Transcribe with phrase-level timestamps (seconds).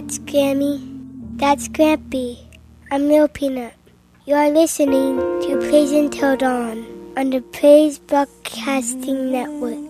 [0.00, 0.80] That's Grammy.
[1.36, 2.38] That's Grampy.
[2.90, 3.74] I'm Lil Peanut.
[4.24, 9.89] You are listening to Praise Until Dawn on the Praise Broadcasting Network.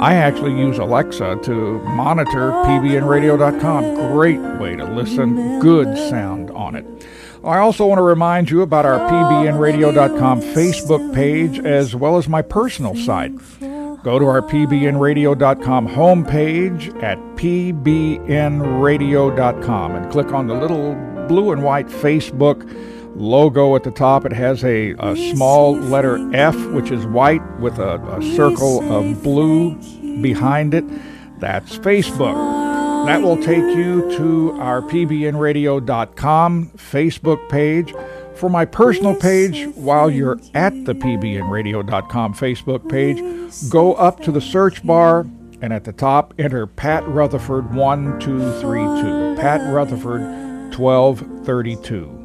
[0.00, 3.96] I actually use Alexa to monitor pbnradio.com.
[4.14, 6.86] Great way to listen, good sound on it.
[7.44, 12.40] I also want to remind you about our pbnradio.com Facebook page as well as my
[12.40, 13.36] personal site.
[14.02, 20.94] Go to our pbnradio.com homepage at pbnradio.com and click on the little
[21.28, 22.66] blue and white Facebook
[23.20, 24.24] logo at the top.
[24.24, 29.22] It has a, a small letter F, which is white, with a, a circle of
[29.22, 29.74] blue
[30.22, 30.84] behind it.
[31.38, 32.34] That's Facebook.
[33.06, 37.94] That will take you to our pbnradio.com Facebook page.
[38.34, 44.40] For my personal page, while you're at the pbnradio.com Facebook page, go up to the
[44.40, 45.26] search bar
[45.60, 49.40] and at the top enter Pat Rutherford 1232.
[49.40, 50.22] Pat Rutherford
[50.74, 52.19] 1232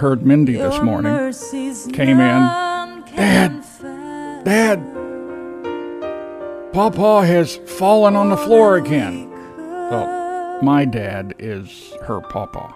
[0.00, 1.12] heard Mindy this morning.
[1.92, 2.40] Came in.
[3.14, 3.62] Dad.
[4.44, 4.78] Dad,
[6.72, 9.30] Pawpaw has fallen on the floor again.
[9.58, 12.72] Well, my dad is her pawpaw.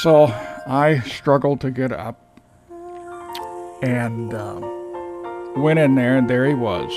[0.00, 0.24] So
[0.66, 2.40] I struggled to get up
[3.82, 6.90] and um, went in there, and there he was,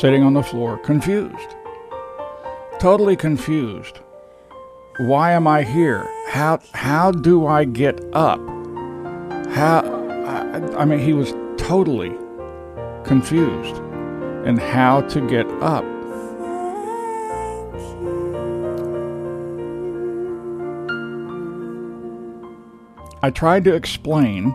[0.00, 1.56] sitting on the floor, confused.
[2.78, 3.98] Totally confused.
[4.98, 6.08] Why am I here?
[6.30, 8.38] How how do I get up?
[9.48, 12.12] How I, I mean he was totally
[13.02, 13.74] confused
[14.46, 15.84] and how to get up.
[23.24, 24.54] I tried to explain,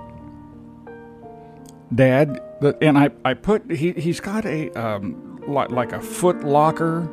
[1.93, 6.43] Dad, that, and I, I put, he, he's got a, um, like, like a foot
[6.43, 7.07] locker,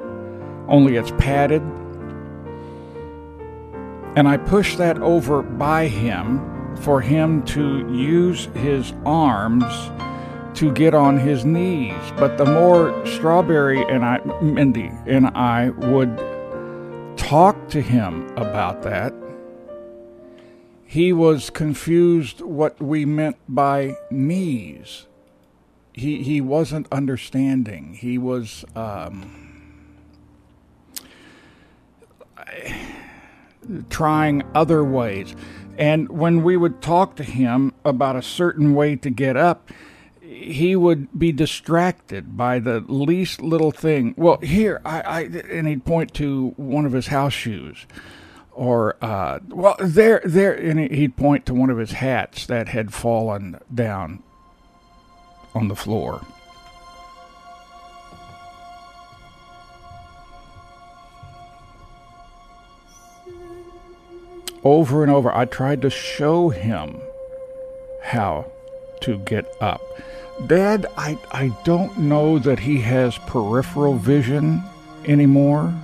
[0.68, 1.62] only it's padded
[4.14, 9.64] and I pushed that over by him for him to use his arms
[10.54, 12.12] to get on his knees.
[12.16, 16.18] But the more Strawberry and I, Mindy and I would
[17.16, 19.14] talk to him about that,
[20.84, 25.06] he was confused what we meant by knees.
[25.94, 27.94] He he wasn't understanding.
[27.94, 29.42] He was um,
[33.90, 35.34] trying other ways.
[35.78, 39.70] And when we would talk to him about a certain way to get up,
[40.20, 44.14] he would be distracted by the least little thing.
[44.16, 45.20] Well, here, I, I
[45.50, 47.86] and he'd point to one of his house shoes,
[48.52, 52.94] or uh, well, there, there, and he'd point to one of his hats that had
[52.94, 54.22] fallen down
[55.54, 56.24] on the floor.
[64.64, 67.02] Over and over, I tried to show him
[68.00, 68.50] how
[69.00, 69.82] to get up.
[70.46, 74.62] Dad, I, I don't know that he has peripheral vision
[75.04, 75.74] anymore.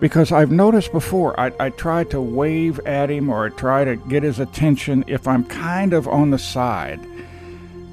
[0.00, 3.96] Because I've noticed before, I, I try to wave at him or I try to
[3.96, 7.00] get his attention if I'm kind of on the side.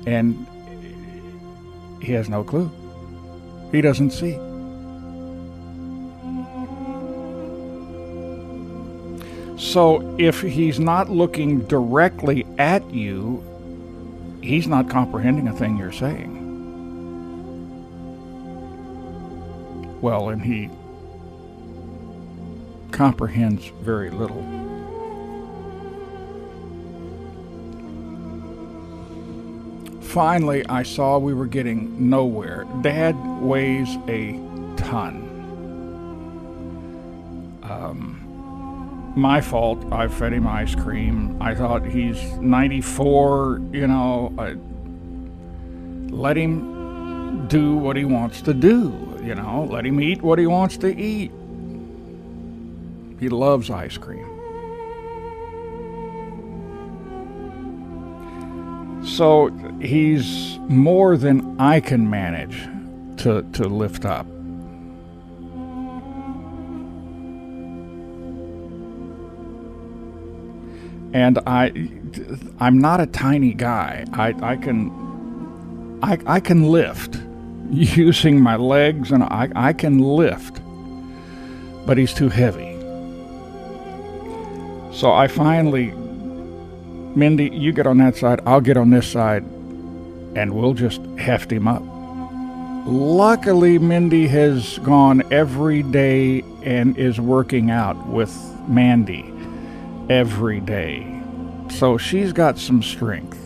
[0.06, 0.48] And
[2.02, 2.72] he has no clue.
[3.72, 4.40] He doesn't see.
[9.68, 13.44] So if he's not looking directly at you,
[14.42, 16.36] he's not comprehending a thing you're saying.
[20.02, 20.69] Well, and he
[22.92, 24.42] comprehends very little.
[30.02, 32.66] Finally, I saw we were getting nowhere.
[32.81, 34.31] Dad weighs a
[34.78, 35.26] ton.
[37.64, 38.27] Um,
[39.18, 39.92] my fault.
[39.92, 41.42] I fed him ice cream.
[41.42, 44.33] I thought he's 94, you know.
[44.38, 44.56] I
[46.14, 49.68] let him do what he wants to do, you know.
[49.69, 51.31] Let him eat what he wants to eat.
[53.19, 54.26] He loves ice cream.
[59.04, 59.50] So
[59.81, 62.68] he's more than I can manage
[63.24, 64.28] to, to lift up.
[71.14, 71.71] And I,
[72.59, 74.06] I'm not a tiny guy.
[74.14, 77.18] I, I can, I, I can lift
[77.69, 80.61] using my legs, and I, I can lift,
[81.85, 82.76] but he's too heavy.
[84.94, 85.92] So I finally,
[87.16, 89.44] Mindy, you get on that side, I'll get on this side,
[90.35, 91.83] and we'll just heft him up.
[92.85, 98.33] Luckily, Mindy has gone every day and is working out with
[98.68, 99.33] Mandy
[100.09, 101.21] every day.
[101.69, 103.37] So she's got some strength.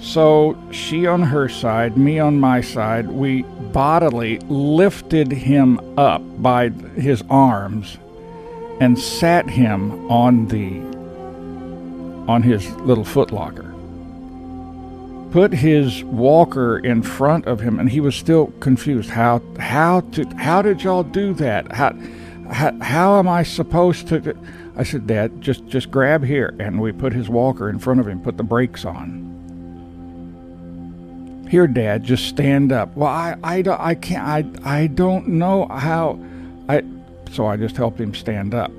[0.00, 6.70] So she on her side, me on my side, we bodily lifted him up by
[6.70, 7.98] his arms
[8.80, 10.80] and sat him on the
[12.30, 13.68] on his little footlocker.
[15.32, 19.10] Put his walker in front of him and he was still confused.
[19.10, 21.70] How how to how did y'all do that?
[21.72, 21.94] How
[22.50, 24.36] how, how am I supposed to
[24.80, 28.08] I said, Dad, just just grab here, and we put his walker in front of
[28.08, 29.28] him, put the brakes on.
[31.50, 32.96] Here, Dad, just stand up.
[32.96, 36.18] Well, I I, I can't I I don't know how
[36.66, 36.82] I
[37.30, 38.72] so I just helped him stand up.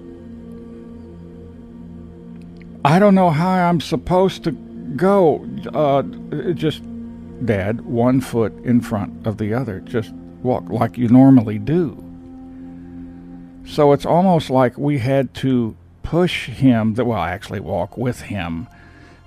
[2.84, 4.54] I don't know how I'm supposed to
[4.96, 5.48] go.
[5.72, 6.02] Uh,
[6.54, 6.82] just,
[7.46, 9.82] Dad, one foot in front of the other.
[9.82, 11.96] Just walk like you normally do.
[13.68, 15.78] So it's almost like we had to
[16.12, 18.68] push him, that well, actually walk with him,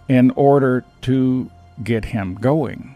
[0.07, 1.51] in order to
[1.83, 2.95] get him going.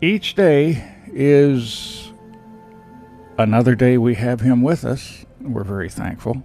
[0.00, 2.10] Each day is
[3.36, 5.26] another day we have him with us.
[5.42, 6.42] We're very thankful.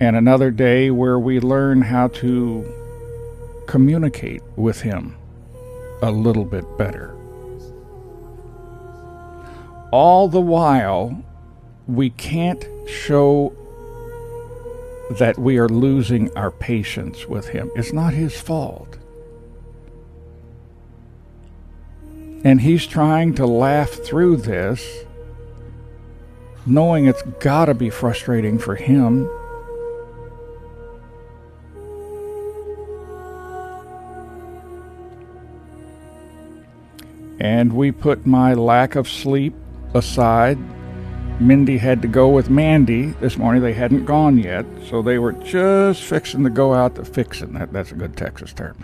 [0.00, 5.16] And another day where we learn how to communicate with him
[6.02, 7.13] a little bit better
[9.94, 11.22] all the while,
[11.86, 13.54] we can't show
[15.08, 17.70] that we are losing our patience with Him.
[17.76, 18.98] It's not His fault.
[22.42, 25.04] And He's trying to laugh through this
[26.66, 29.28] knowing it's got to be frustrating for him.
[37.38, 39.54] And we put my lack of sleep
[39.94, 40.58] aside.
[41.40, 43.62] Mindy had to go with Mandy this morning.
[43.62, 47.54] They hadn't gone yet, so they were just fixing to go out to fixing.
[47.54, 48.76] That, that's a good Texas term.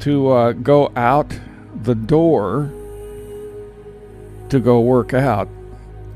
[0.00, 1.38] To uh, go out
[1.82, 2.70] the door
[4.50, 5.48] to go work out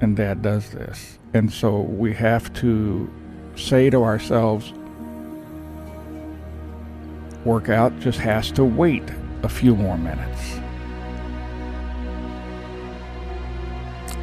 [0.00, 1.18] and dad does this.
[1.32, 3.10] And so we have to
[3.56, 4.72] say to ourselves,
[7.44, 9.04] workout just has to wait
[9.42, 10.60] a few more minutes.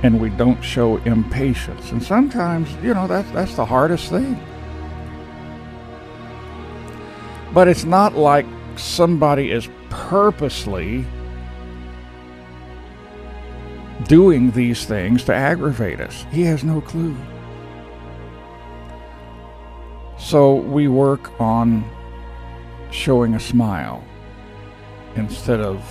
[0.04, 1.92] And we don't show impatience.
[1.92, 4.40] And sometimes, you know, that's that's the hardest thing.
[7.54, 8.46] But it's not like
[8.78, 11.06] somebody is purposely
[14.08, 16.26] doing these things to aggravate us.
[16.32, 17.16] He has no clue.
[20.18, 21.84] So we work on
[22.92, 24.04] showing a smile
[25.16, 25.84] instead of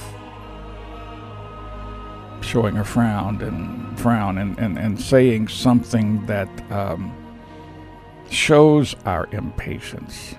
[2.40, 7.14] showing a frown and frown and, and, and saying something that um,
[8.30, 10.34] shows our impatience.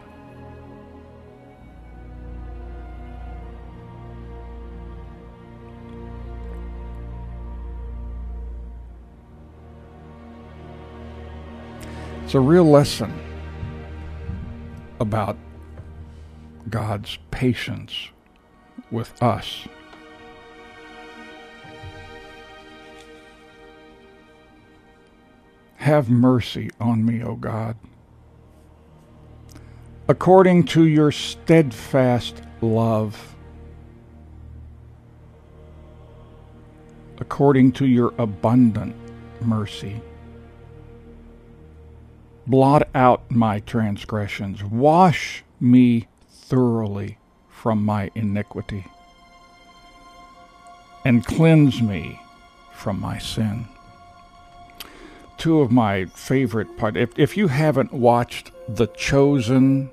[12.23, 13.13] It's a real lesson
[15.01, 15.37] about
[16.69, 18.07] God's patience
[18.89, 19.67] with us.
[25.81, 27.75] Have mercy on me, O God.
[30.07, 33.35] According to your steadfast love,
[37.17, 38.95] according to your abundant
[39.41, 39.99] mercy
[42.45, 48.85] blot out my transgressions, wash me thoroughly from my iniquity,
[51.05, 52.21] and cleanse me
[52.71, 53.67] from my sin.
[55.41, 56.95] Two of my favorite part.
[56.95, 59.91] If, if you haven't watched The Chosen,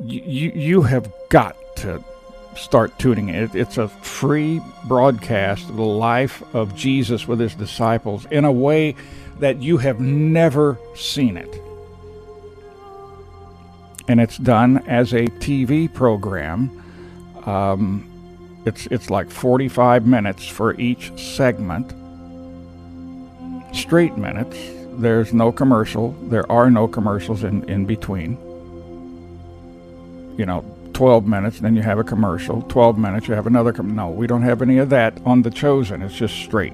[0.00, 2.02] you, you have got to
[2.56, 3.34] start tuning in.
[3.34, 8.50] It, it's a free broadcast of the life of Jesus with his disciples in a
[8.50, 8.96] way
[9.40, 11.60] that you have never seen it.
[14.08, 16.82] And it's done as a TV program.
[17.44, 18.08] Um,
[18.64, 21.92] it's it's like 45 minutes for each segment.
[23.72, 24.56] Straight minutes.
[24.98, 26.12] There's no commercial.
[26.28, 28.38] There are no commercials in, in between.
[30.38, 32.62] You know, 12 minutes, then you have a commercial.
[32.62, 33.72] 12 minutes, you have another.
[33.72, 36.02] Com- no, we don't have any of that on The Chosen.
[36.02, 36.72] It's just straight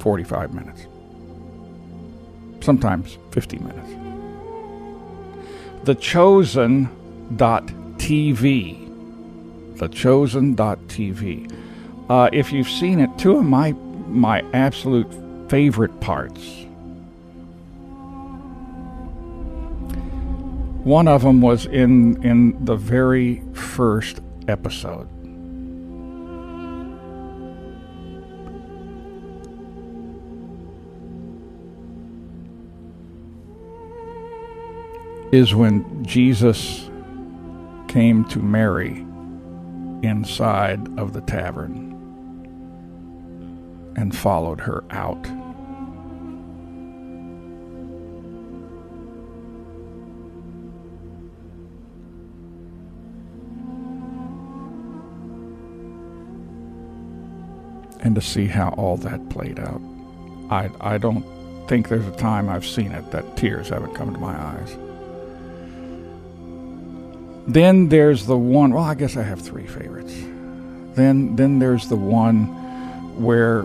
[0.00, 0.86] 45 minutes
[2.62, 3.90] sometimes 50 minutes.
[5.84, 6.88] The chosen
[7.36, 7.66] dot
[7.96, 8.78] TV.
[9.78, 11.38] The TheChosen.tv.
[11.48, 11.58] TheChosen.tv.
[12.08, 13.72] Uh, if you've seen it, two of my
[14.06, 15.10] my absolute
[15.52, 16.64] favorite parts.
[20.82, 25.06] One of them was in in the very first episode.
[35.32, 36.90] is when Jesus
[37.88, 39.04] came to Mary
[40.02, 41.92] inside of the tavern
[43.96, 45.41] and followed her out.
[58.02, 59.80] And to see how all that played out.
[60.50, 61.24] I, I don't
[61.68, 64.76] think there's a time I've seen it that tears haven't come to my eyes.
[67.46, 68.72] Then there's the one.
[68.72, 70.14] Well, I guess I have three favorites.
[70.94, 72.46] Then then there's the one
[73.20, 73.64] where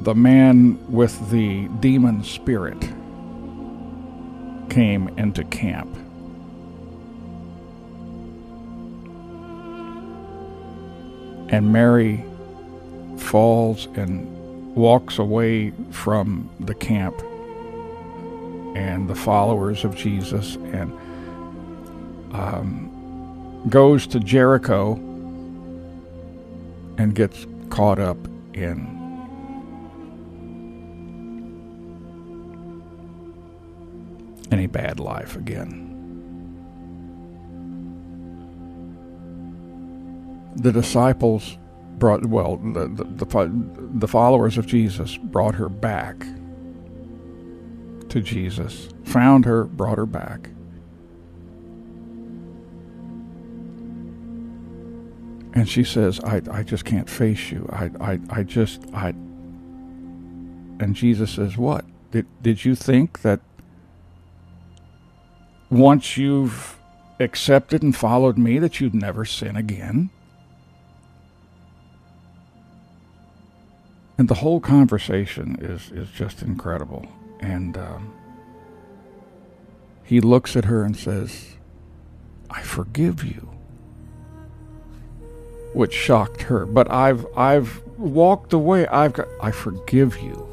[0.00, 2.80] the man with the demon spirit
[4.68, 5.96] came into camp.
[11.48, 12.24] And Mary
[13.18, 17.20] falls and walks away from the camp
[18.74, 20.92] and the followers of Jesus and
[22.32, 24.94] um, goes to Jericho
[26.98, 28.18] and gets caught up
[28.52, 28.94] in
[34.50, 35.83] any bad life again.
[40.56, 41.58] The disciples
[41.98, 43.50] brought well the, the the
[43.94, 46.26] the followers of Jesus brought her back
[48.14, 50.48] to Jesus, found her, brought her back.
[55.52, 57.68] And she says, I, I just can't face you.
[57.72, 59.08] I, I, I just, I.
[60.78, 61.84] And Jesus says, What?
[62.12, 63.40] Did, did you think that
[65.68, 66.78] once you've
[67.18, 70.10] accepted and followed me, that you'd never sin again?
[74.16, 77.06] And the whole conversation is, is just incredible.
[77.40, 78.12] And um,
[80.04, 81.56] he looks at her and says,
[82.50, 83.54] I forgive you
[85.74, 86.64] which shocked her.
[86.64, 88.86] But I've I've walked away.
[88.86, 90.48] I've got I forgive you.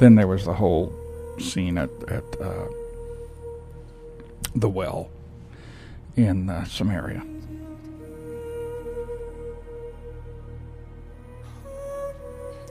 [0.00, 0.92] Then there was the whole
[1.38, 2.66] scene at at uh,
[4.54, 5.08] the well
[6.16, 7.22] in uh, Samaria.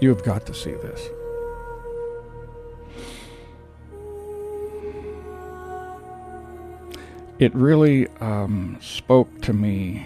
[0.02, 1.10] You have got to see this.
[7.44, 10.06] it really um, spoke to me.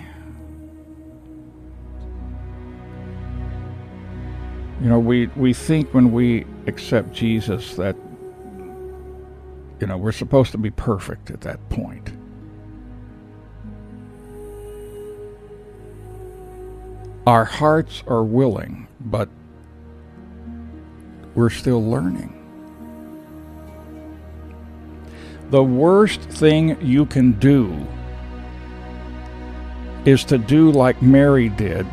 [4.82, 7.96] You know, we, we think when we accept Jesus that,
[9.80, 12.17] you know, we're supposed to be perfect at that point.
[17.28, 19.28] Our hearts are willing, but
[21.36, 22.34] we're still learning.
[25.50, 27.86] The worst thing you can do
[30.06, 31.86] is to do like Mary did.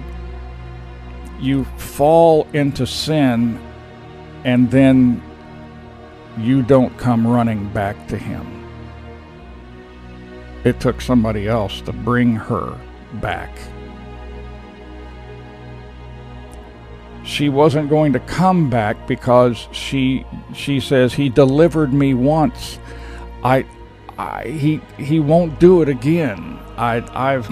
[1.41, 3.61] You fall into sin
[4.45, 5.21] and then
[6.39, 8.47] you don't come running back to Him.
[10.63, 12.79] It took somebody else to bring her
[13.15, 13.51] back.
[17.25, 22.79] She wasn't going to come back because she she says he delivered me once
[23.43, 23.67] I,
[24.19, 26.59] I he he won't do it again.
[26.77, 27.49] I I've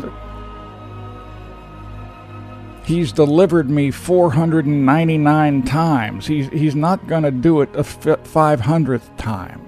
[2.84, 6.26] He's delivered me 499 times.
[6.26, 9.64] He's, he's not going to do it a 500th time.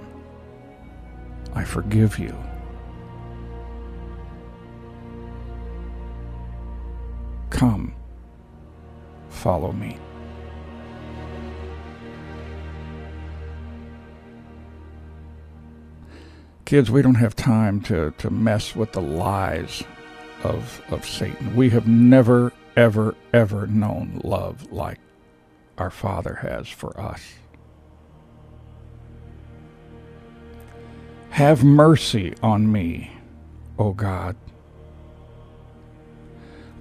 [1.55, 2.37] I forgive you.
[7.51, 7.95] Come,
[9.35, 9.99] follow me.
[16.65, 19.83] Kids, we don't have time to, to mess with the lies
[20.43, 21.55] of, of Satan.
[21.55, 24.99] We have never, ever, ever known love like
[25.77, 27.21] our Father has for us.
[31.31, 33.11] Have mercy on me,
[33.79, 34.37] O God,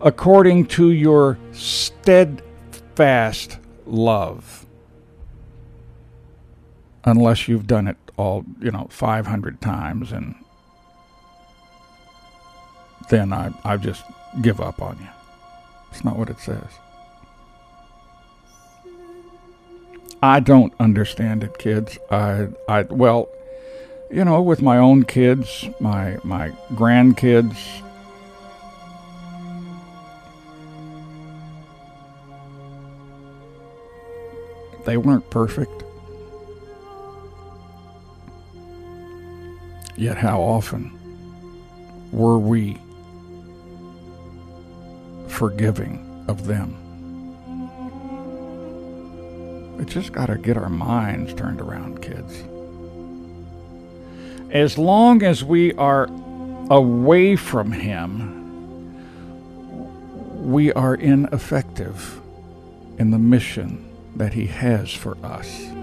[0.03, 2.37] according to your steadfast
[3.85, 4.65] love,
[7.05, 10.35] unless you've done it all, you know, 500 times and
[13.09, 14.03] then I, I just
[14.41, 15.07] give up on you.
[15.91, 16.63] It's not what it says.
[20.21, 21.97] I don't understand it, kids.
[22.09, 23.27] I, I, well,
[24.09, 27.83] you know, with my own kids, my, my grandkids,
[34.85, 35.83] they weren't perfect.
[39.95, 40.91] Yet, how often
[42.11, 42.77] were we
[45.27, 46.79] forgiving of them?
[49.77, 52.43] We just got to get our minds turned around, kids.
[54.51, 56.07] As long as we are
[56.69, 58.41] away from Him,
[60.43, 62.19] we are ineffective
[62.97, 65.73] in the mission that He has for us.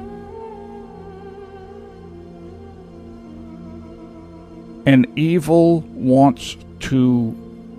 [4.86, 7.36] And evil wants to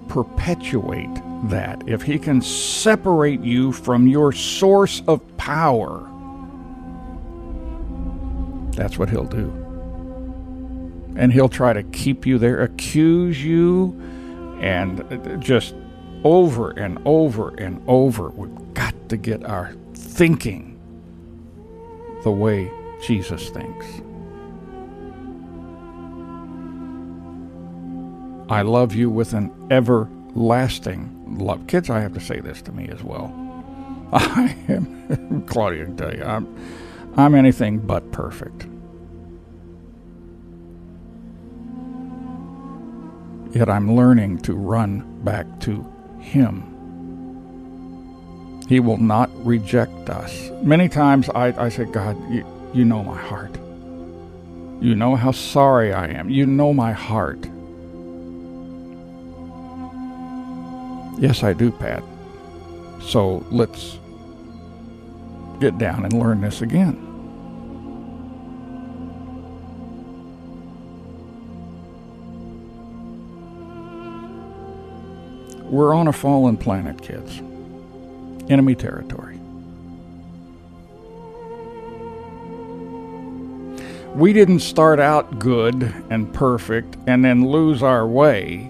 [0.08, 1.10] perpetuate
[1.46, 1.82] that.
[1.88, 6.08] If he can separate you from your source of power,
[8.76, 9.50] that's what he'll do.
[11.18, 14.00] And he'll try to keep you there, accuse you,
[14.62, 15.76] and just
[16.24, 18.30] over and over and over.
[18.30, 19.74] We've got to get our
[20.12, 20.78] thinking
[22.24, 22.72] the way
[23.02, 23.86] Jesus thinks.
[28.50, 31.66] I love you with an everlasting love.
[31.68, 33.34] Kids, I have to say this to me as well.
[34.14, 36.54] I am, Claudia can tell you, I'm,
[37.16, 38.68] I'm anything but perfect.
[43.56, 45.86] Yet I'm learning to run back to
[46.20, 46.71] Him.
[48.72, 50.50] He will not reject us.
[50.64, 53.54] Many times I, I say, God, you, you know my heart.
[54.80, 56.30] You know how sorry I am.
[56.30, 57.44] You know my heart.
[61.22, 62.02] Yes, I do, Pat.
[63.02, 64.00] So let's
[65.60, 66.96] get down and learn this again.
[75.70, 77.42] We're on a fallen planet, kids.
[78.50, 79.38] Enemy territory.
[84.16, 88.70] We didn't start out good and perfect and then lose our way.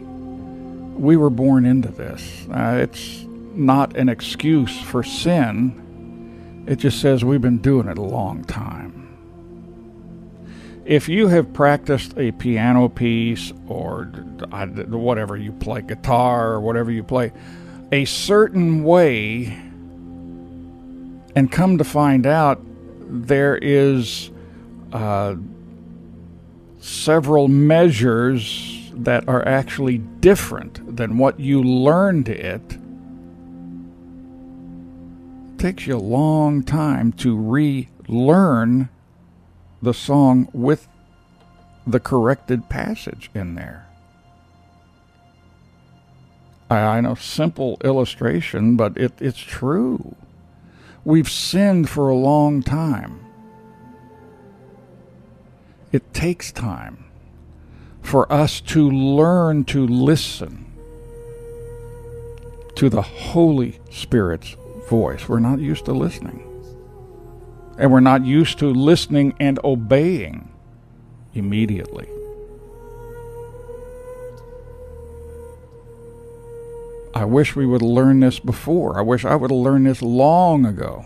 [0.96, 2.46] We were born into this.
[2.52, 8.04] Uh, it's not an excuse for sin, it just says we've been doing it a
[8.04, 9.00] long time.
[10.86, 17.04] If you have practiced a piano piece or whatever you play, guitar or whatever you
[17.04, 17.32] play,
[17.92, 19.46] a certain way,
[21.36, 22.62] and come to find out
[23.08, 24.32] there is
[24.94, 25.36] uh,
[26.80, 32.78] several measures that are actually different than what you learned it
[35.58, 38.90] takes you a long time to relearn
[39.82, 40.88] the song with
[41.86, 43.91] the corrected passage in there.
[46.72, 50.16] I, I know, simple illustration, but it, it's true.
[51.04, 53.20] We've sinned for a long time.
[55.92, 57.04] It takes time
[58.02, 60.66] for us to learn to listen
[62.76, 64.56] to the Holy Spirit's
[64.90, 65.28] voice.
[65.28, 66.48] We're not used to listening.
[67.78, 70.50] And we're not used to listening and obeying
[71.34, 72.08] immediately.
[77.14, 78.98] I wish we would have learned this before.
[78.98, 81.06] I wish I would have learned this long ago.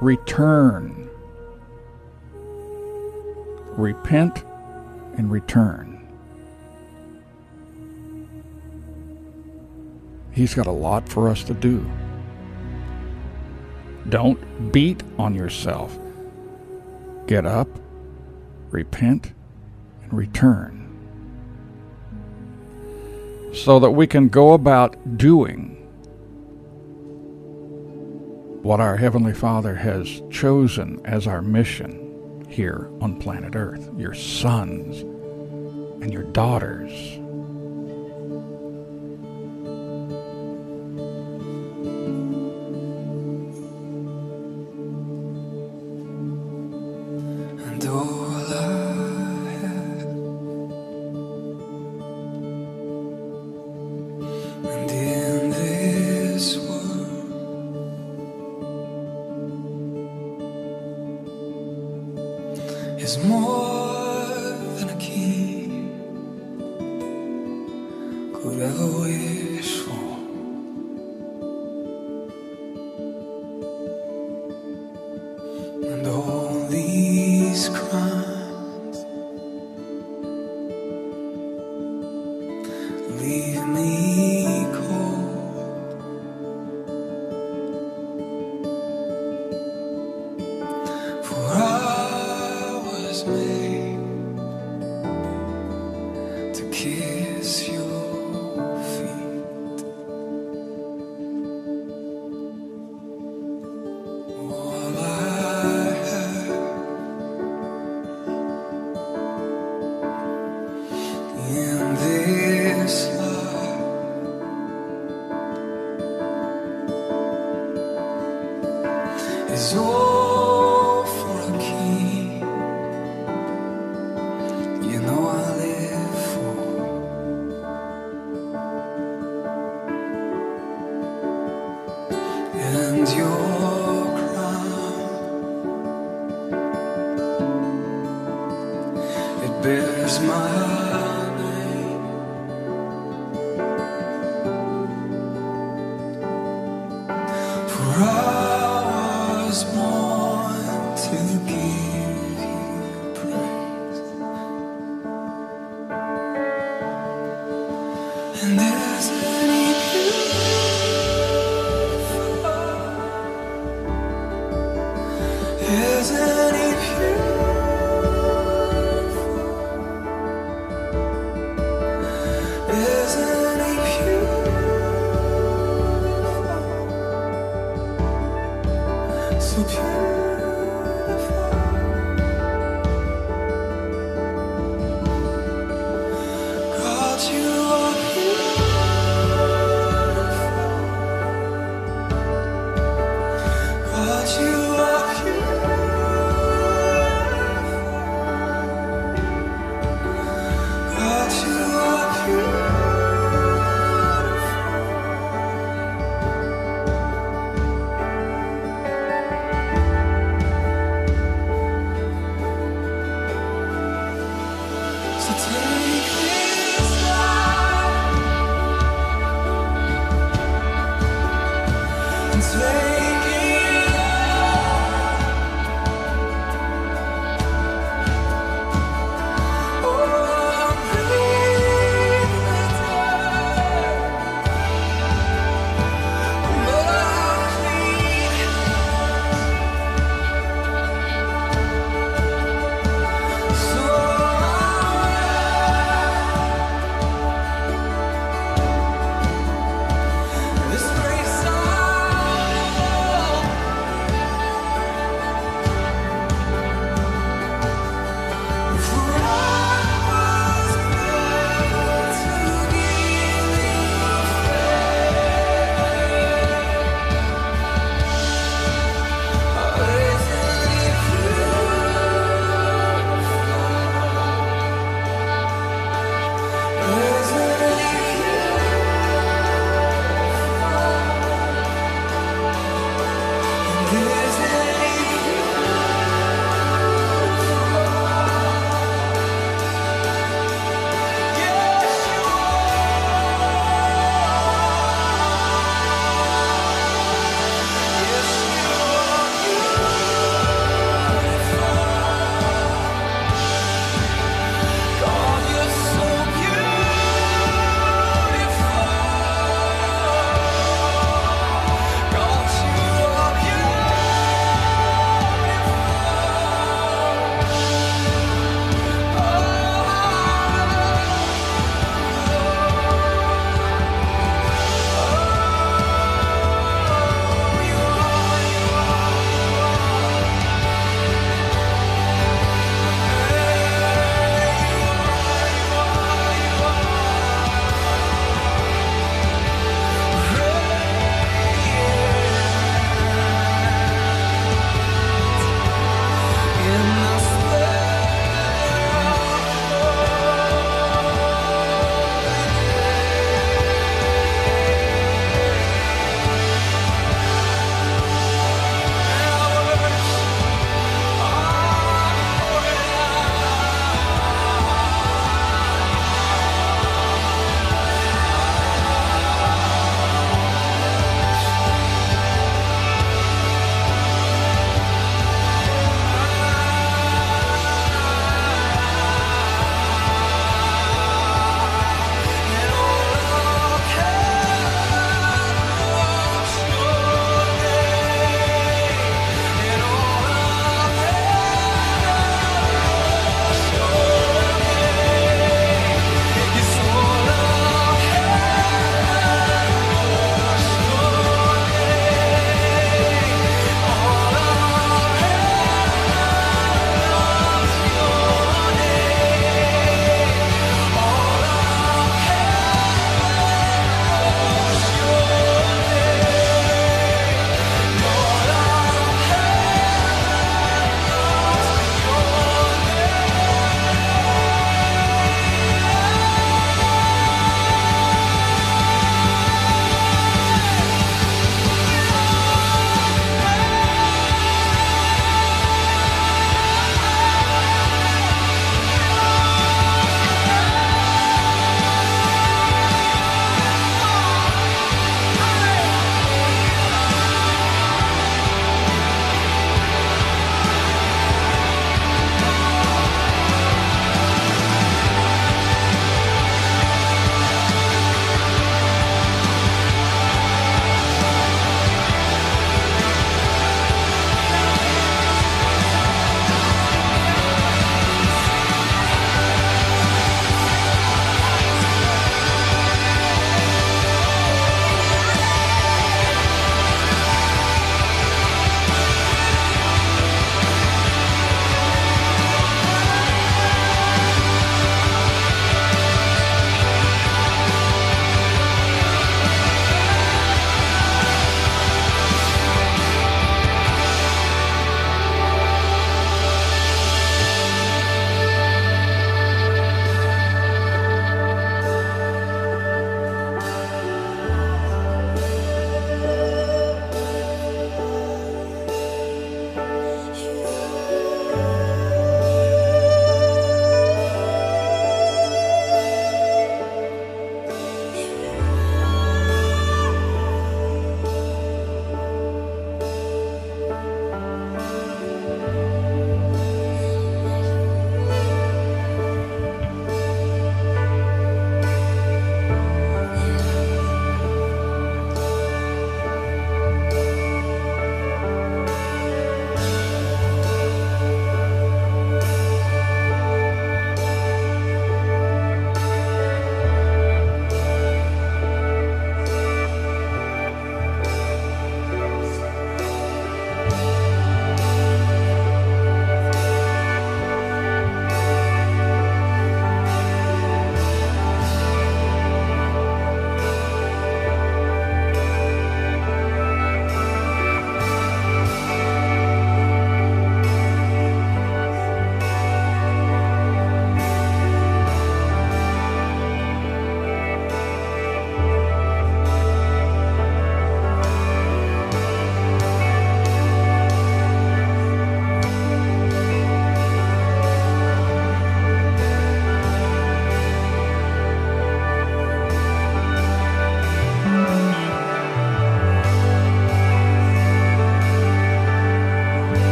[0.00, 1.08] Return.
[3.76, 4.44] Repent
[5.16, 5.92] and return.
[10.32, 11.88] He's got a lot for us to do.
[14.08, 15.96] Don't beat on yourself.
[17.26, 17.68] Get up,
[18.76, 19.32] repent,
[20.02, 20.82] and return.
[23.54, 25.72] So that we can go about doing
[28.62, 33.90] what our Heavenly Father has chosen as our mission here on planet Earth.
[33.96, 35.00] Your sons
[36.02, 36.92] and your daughters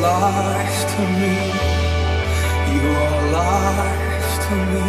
[0.00, 1.36] life to me.
[2.74, 4.88] You are life to me.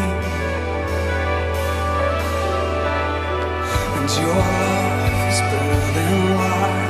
[3.98, 6.81] And your love is better than life.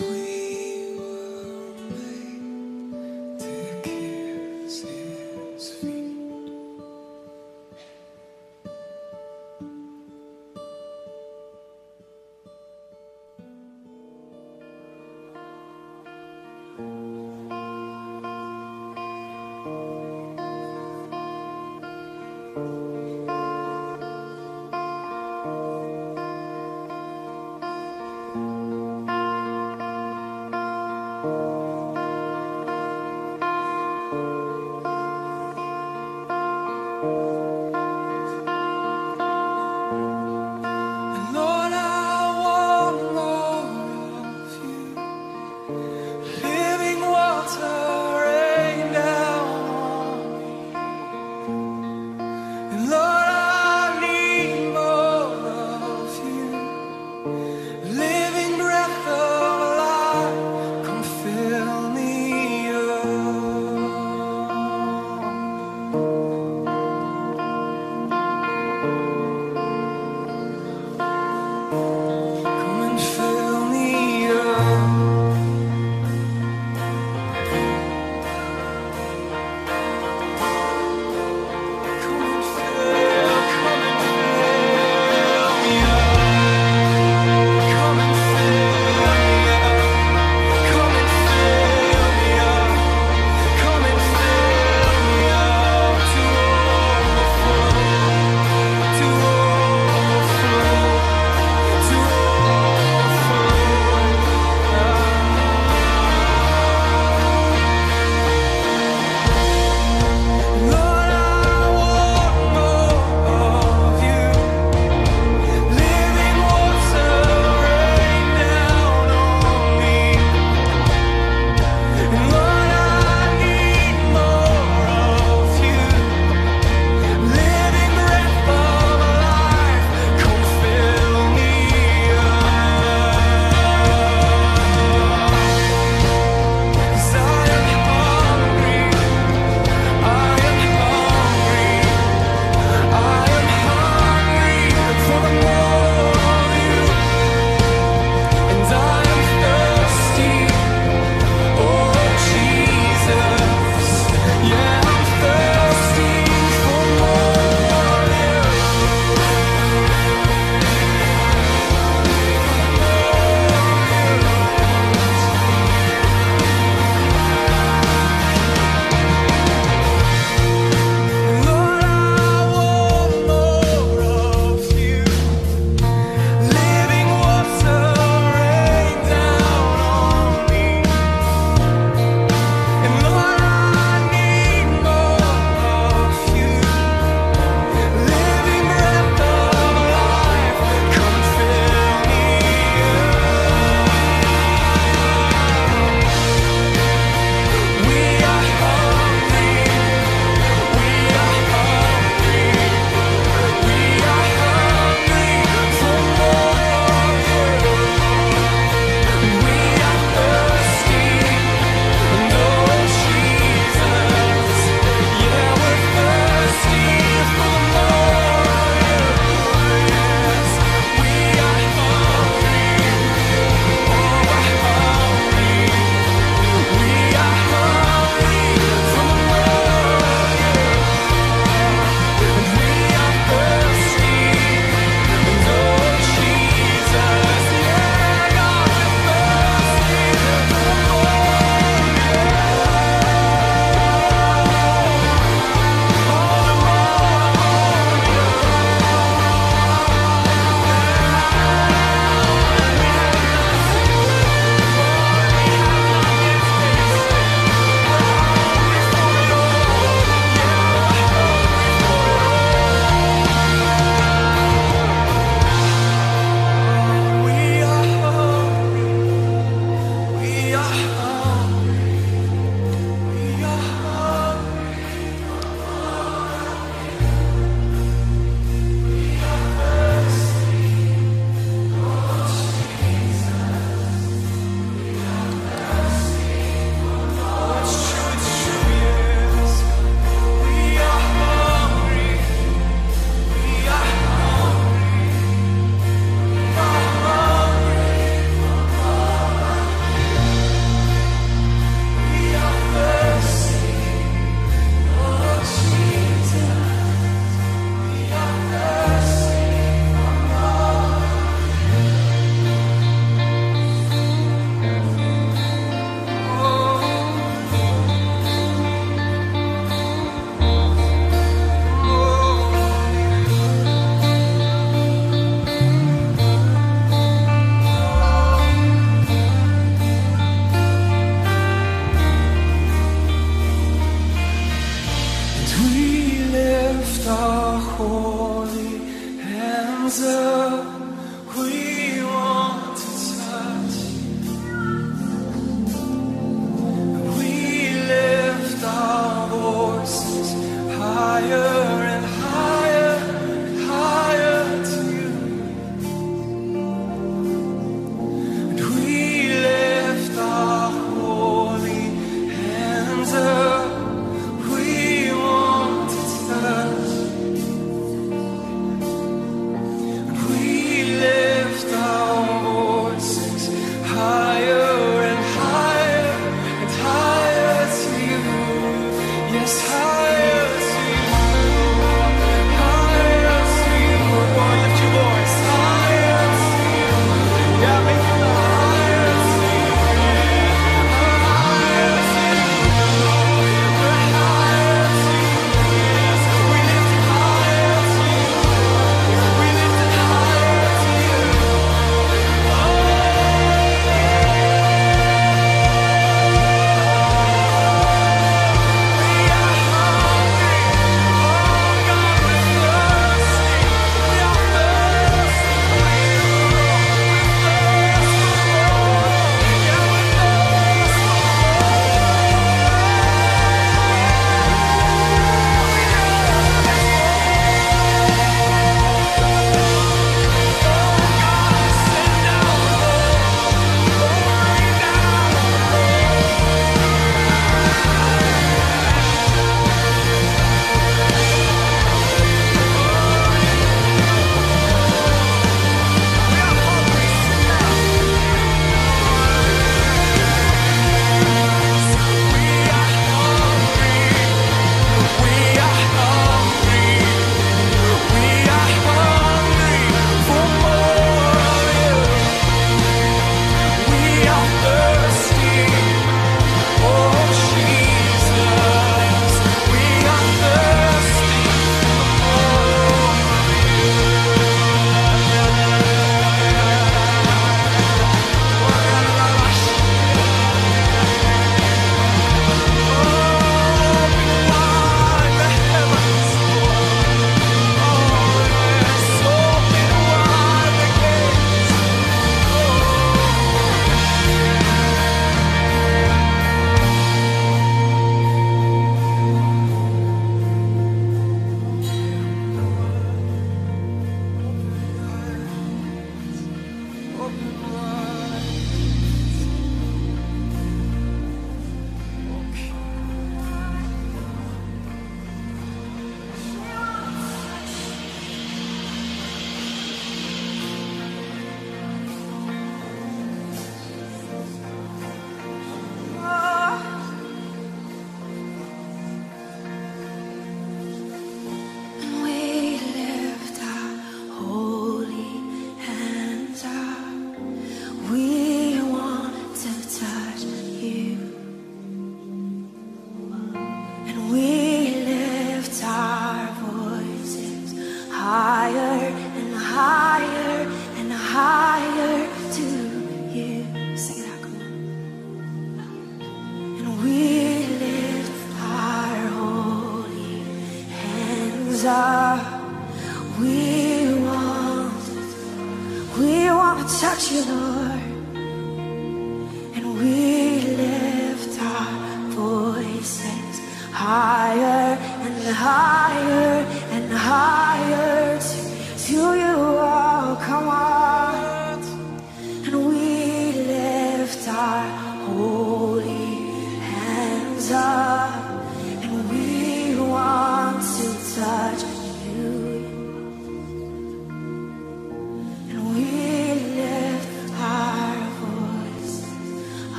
[0.00, 0.33] Yes,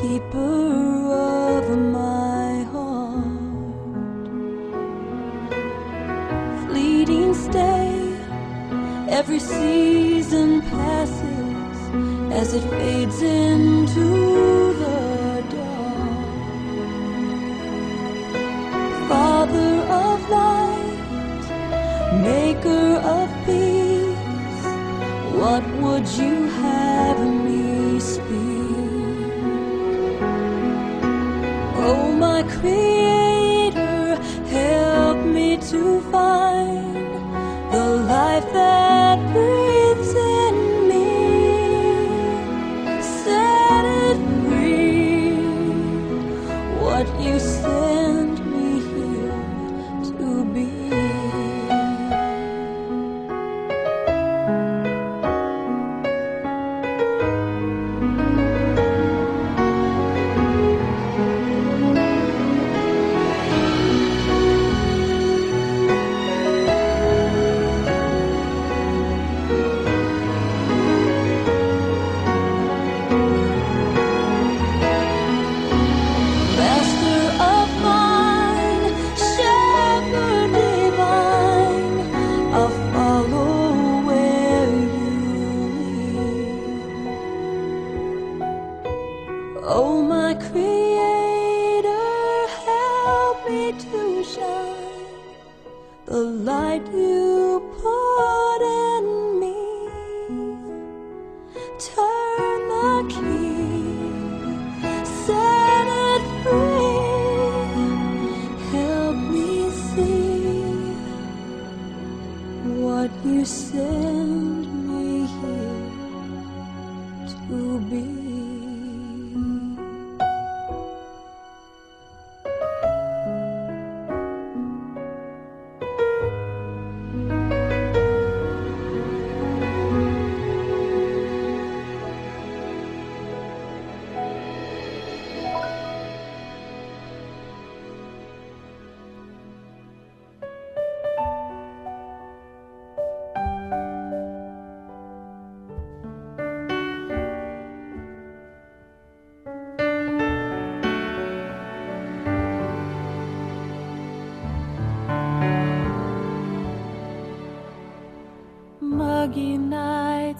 [0.00, 0.41] by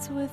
[0.09, 0.32] with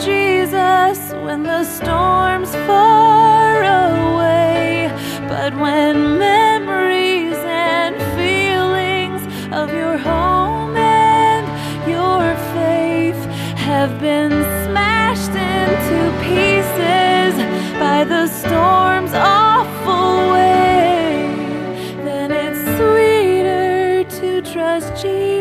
[0.00, 4.90] Jesus when the storm's far away.
[5.28, 11.44] But when memories and feelings of your home and
[11.88, 13.20] your faith
[13.56, 14.30] have been
[14.64, 15.98] smashed into
[16.28, 17.34] pieces
[17.78, 21.26] by the storm's awful way,
[22.04, 25.31] then it's sweeter to trust Jesus.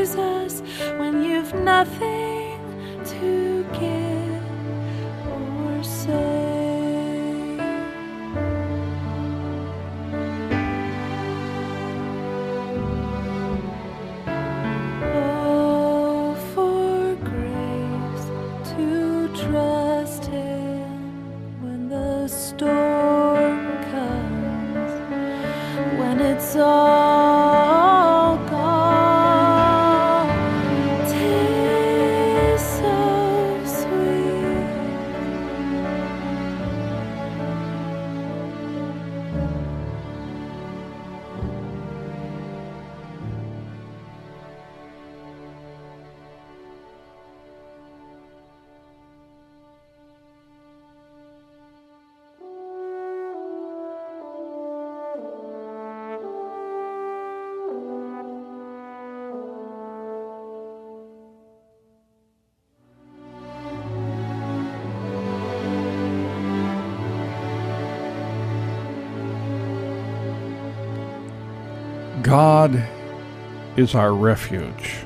[73.82, 74.98] Is our refuge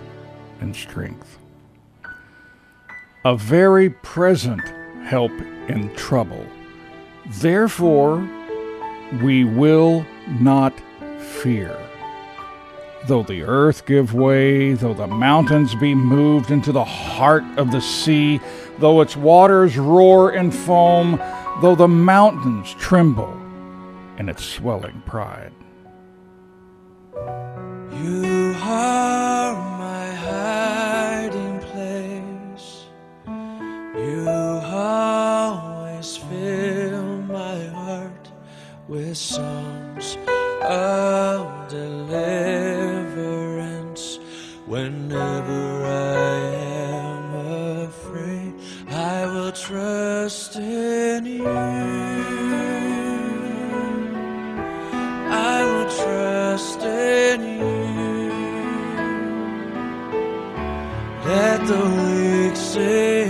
[0.60, 1.40] and strength,
[3.24, 4.62] a very present
[5.06, 5.32] help
[5.70, 6.46] in trouble.
[7.40, 8.30] Therefore,
[9.24, 10.06] we will
[10.42, 10.74] not
[11.20, 11.78] fear.
[13.08, 17.82] Though the earth give way, though the mountains be moved into the heart of the
[17.82, 18.42] sea,
[18.80, 21.18] though its waters roar and foam,
[21.62, 23.34] though the mountains tremble
[24.18, 25.54] in its swelling pride.
[27.94, 28.35] You
[28.76, 32.68] are my hiding place.
[33.96, 38.26] You always fill my heart
[38.88, 40.18] with songs
[40.62, 43.26] of deliverance.
[44.66, 46.38] Whenever I
[47.00, 47.24] am
[47.88, 48.54] afraid,
[48.90, 51.75] I will trust in you.
[61.36, 63.25] Let the weak say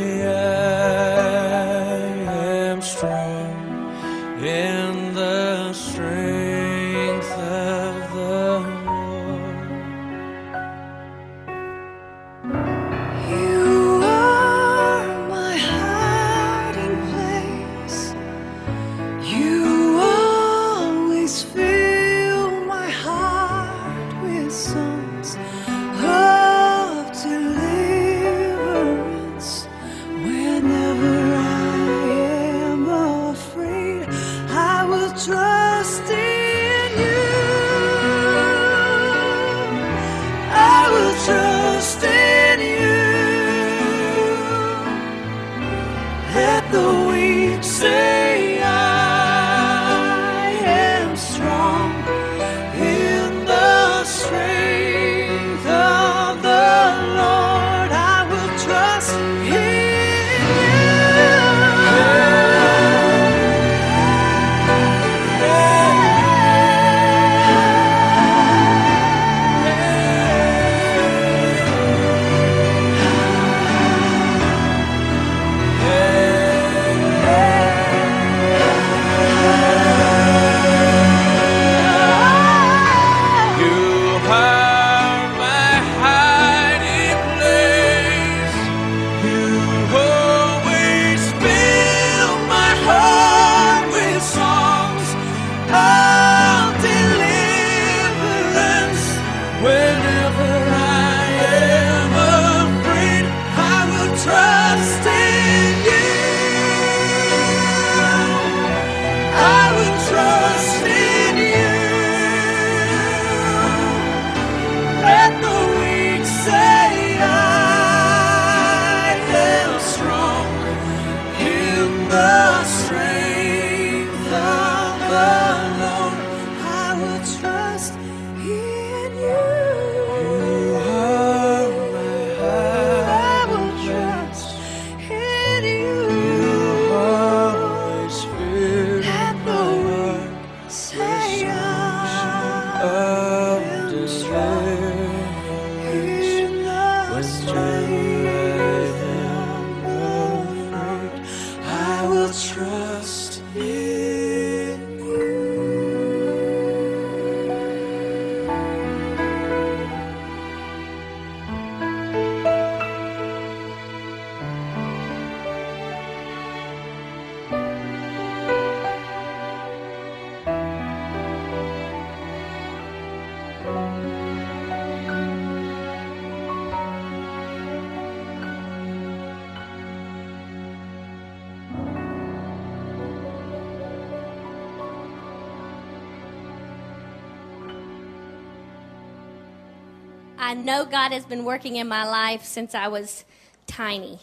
[190.65, 193.23] know God has been working in my life since I was
[193.67, 194.19] tiny,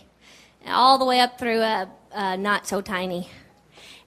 [0.67, 3.31] all the way up through uh, uh, not so tiny.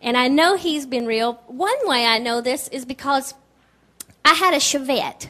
[0.01, 1.41] And I know He's been real.
[1.47, 3.33] One way I know this is because
[4.23, 5.29] I had a Chevette.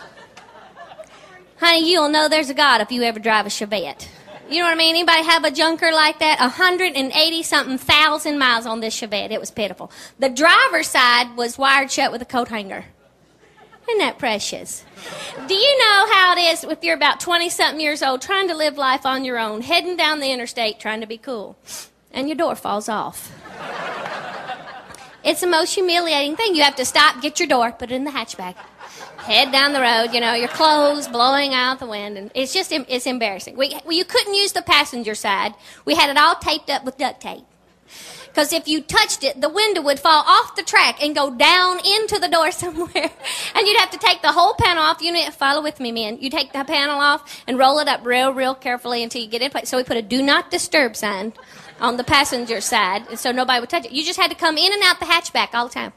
[1.59, 4.07] Honey, you'll know there's a God if you ever drive a Chevette.
[4.49, 4.97] You know what I mean?
[4.97, 6.41] Anybody have a junker like that?
[6.41, 9.31] 180 something thousand miles on this Chevette.
[9.31, 9.93] It was pitiful.
[10.19, 12.85] The driver's side was wired shut with a coat hanger.
[13.91, 14.85] Isn't that precious?
[15.49, 18.55] Do you know how it is if you're about 20 something years old trying to
[18.55, 21.57] live life on your own, heading down the interstate trying to be cool,
[22.13, 23.33] and your door falls off?
[25.25, 26.55] It's the most humiliating thing.
[26.55, 28.55] You have to stop, get your door, put it in the hatchback,
[29.19, 30.15] head down the road.
[30.15, 33.57] You know, your clothes blowing out the wind, and it's just it's embarrassing.
[33.57, 35.55] We, we you couldn't use the passenger side.
[35.85, 37.45] We had it all taped up with duct tape.
[38.31, 41.79] Because if you touched it, the window would fall off the track and go down
[41.85, 43.11] into the door somewhere.
[43.55, 45.03] and you'd have to take the whole panel off.
[45.03, 46.19] You need follow with me, man.
[46.21, 49.43] You take the panel off and roll it up real, real carefully until you get
[49.43, 49.69] in place.
[49.69, 51.33] So we put a do not disturb sign
[51.81, 53.93] on the passenger side so nobody would touch it.
[53.93, 55.93] You just had to come in and out the hatchback all the time.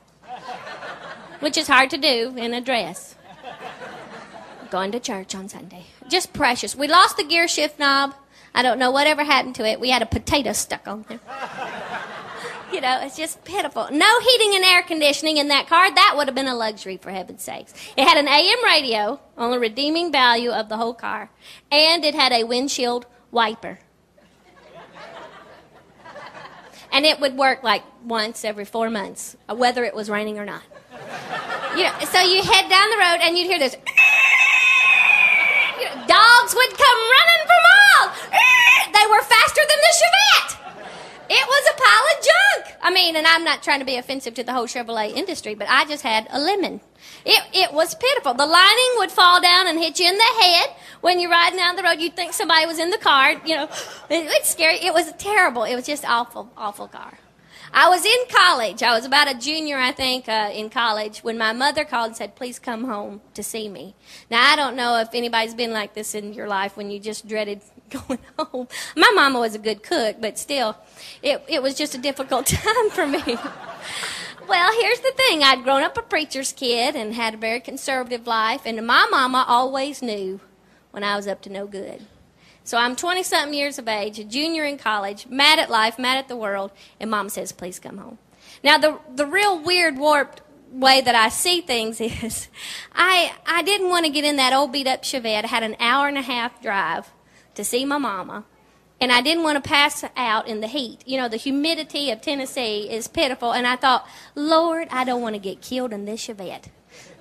[1.39, 3.15] Which is hard to do in a dress.
[4.71, 5.85] Going to church on Sunday.
[6.09, 6.75] Just precious.
[6.75, 8.15] We lost the gear shift knob.
[8.55, 9.79] I don't know whatever happened to it.
[9.79, 11.19] We had a potato stuck on there
[12.73, 13.87] you know, it's just pitiful.
[13.91, 15.93] No heating and air conditioning in that car.
[15.93, 17.73] That would have been a luxury, for heaven's sakes.
[17.95, 21.29] It had an AM radio on the redeeming value of the whole car,
[21.71, 23.77] and it had a windshield wiper.
[26.91, 30.45] And it would work like once every four months, uh, whether it was raining or
[30.45, 30.61] not.
[31.75, 33.75] You know, so you head down the road and you'd hear this.
[36.05, 38.13] Dogs would come running from all.
[38.93, 40.53] They were faster than the Chevette.
[41.29, 42.42] It was a pile of junk.
[42.81, 45.67] I mean, and I'm not trying to be offensive to the whole Chevrolet industry, but
[45.69, 46.81] I just had a lemon.
[47.25, 48.33] It, it was pitiful.
[48.33, 50.69] The lining would fall down and hit you in the head
[51.01, 51.99] when you're riding down the road.
[51.99, 53.33] You'd think somebody was in the car.
[53.45, 53.63] You know,
[54.09, 54.75] it, it's scary.
[54.75, 55.63] It was terrible.
[55.63, 57.17] It was just awful, awful car.
[57.75, 58.83] I was in college.
[58.83, 62.15] I was about a junior, I think, uh, in college when my mother called and
[62.15, 63.95] said, "Please come home to see me."
[64.29, 67.27] Now I don't know if anybody's been like this in your life when you just
[67.27, 67.61] dreaded
[68.07, 68.67] going home.
[68.95, 70.77] My mama was a good cook, but still,
[71.21, 73.21] it, it was just a difficult time for me.
[74.47, 78.27] well, here's the thing I'd grown up a preacher's kid and had a very conservative
[78.27, 80.39] life, and my mama always knew
[80.91, 82.05] when I was up to no good.
[82.65, 86.17] So I'm 20 something years of age, a junior in college, mad at life, mad
[86.17, 88.17] at the world, and mom says, please come home.
[88.63, 90.41] Now, the, the real weird, warped
[90.71, 92.47] way that I see things is
[92.93, 95.43] I, I didn't want to get in that old beat up Chevette.
[95.43, 97.11] I had an hour and a half drive
[97.55, 98.45] to see my mama.
[99.01, 101.03] And I didn't want to pass out in the heat.
[101.05, 103.51] You know, the humidity of Tennessee is pitiful.
[103.51, 106.67] And I thought, Lord, I don't want to get killed in this Chevette.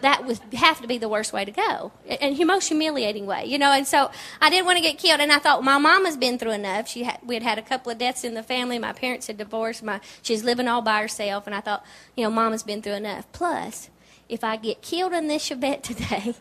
[0.01, 3.47] That would have to be the worst way to go, and the most humiliating way,
[3.47, 3.71] you know.
[3.73, 4.11] And so
[4.41, 5.21] I didn't want to get killed.
[5.21, 6.89] And I thought my mama's been through enough.
[6.89, 8.79] She had, we had had a couple of deaths in the family.
[8.79, 9.83] My parents had divorced.
[9.83, 11.47] My she's living all by herself.
[11.47, 11.85] And I thought,
[12.17, 13.31] you know, mama's been through enough.
[13.33, 13.91] Plus,
[14.29, 16.35] if I get killed in this Chevette today,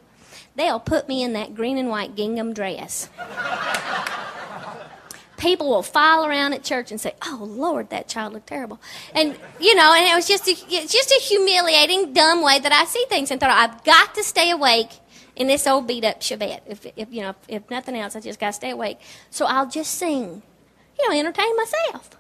[0.56, 3.10] they'll put me in that green and white gingham dress.
[5.38, 8.80] People will file around at church and say, "Oh Lord, that child looked terrible,"
[9.16, 12.72] and you know, and it was just a, it's just a humiliating, dumb way that
[12.72, 14.90] I see things, and thought I've got to stay awake
[15.36, 16.62] in this old beat up Chevette.
[16.68, 19.00] If, if you know, if nothing else, I just got to stay awake.
[19.32, 20.44] So I'll just sing,
[21.00, 22.12] you know, entertain myself,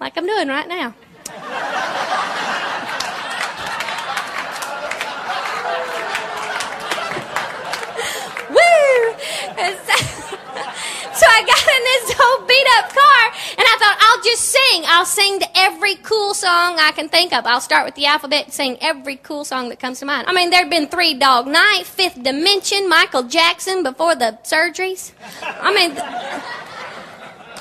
[0.00, 0.94] like I'm doing right now.
[11.16, 13.22] So I got in this old beat up car
[13.56, 14.84] and I thought, I'll just sing.
[14.86, 17.46] I'll sing to every cool song I can think of.
[17.46, 20.26] I'll start with the alphabet sing every cool song that comes to mind.
[20.28, 25.12] I mean, there'd been Three Dog Night, Fifth Dimension, Michael Jackson before the surgeries.
[25.42, 25.94] I mean,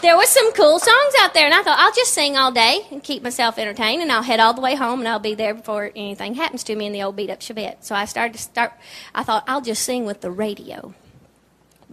[0.02, 2.86] there was some cool songs out there, and I thought I'll just sing all day
[2.92, 5.54] and keep myself entertained, and I'll head all the way home, and I'll be there
[5.54, 7.78] before anything happens to me in the old beat up Chevette.
[7.86, 8.74] So I started to start.
[9.14, 10.94] I thought I'll just sing with the radio.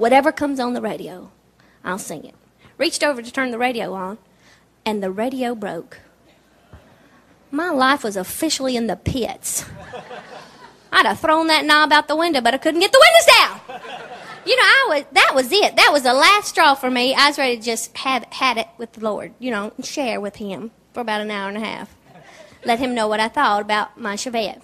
[0.02, 1.30] Whatever comes on the radio,
[1.84, 2.34] I'll sing it.
[2.76, 4.18] Reached over to turn the radio on,
[4.84, 6.00] and the radio broke.
[7.52, 9.64] My life was officially in the pits.
[10.90, 13.80] I'd have thrown that knob out the window, but I couldn't get the windows down.
[14.44, 15.76] You know, I was that was it.
[15.76, 17.14] That was the last straw for me.
[17.14, 20.20] I was ready to just have had it with the Lord, you know, and share
[20.20, 21.94] with him for about an hour and a half.
[22.64, 24.62] Let him know what I thought about my Chevette.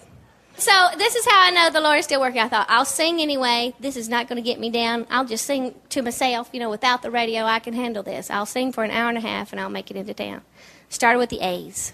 [0.59, 2.41] So this is how I know the Lord is still working.
[2.41, 3.73] I thought I'll sing anyway.
[3.79, 5.07] This is not going to get me down.
[5.09, 6.49] I'll just sing to myself.
[6.51, 8.29] You know, without the radio, I can handle this.
[8.29, 10.41] I'll sing for an hour and a half, and I'll make it into town.
[10.89, 11.93] Started with the A's.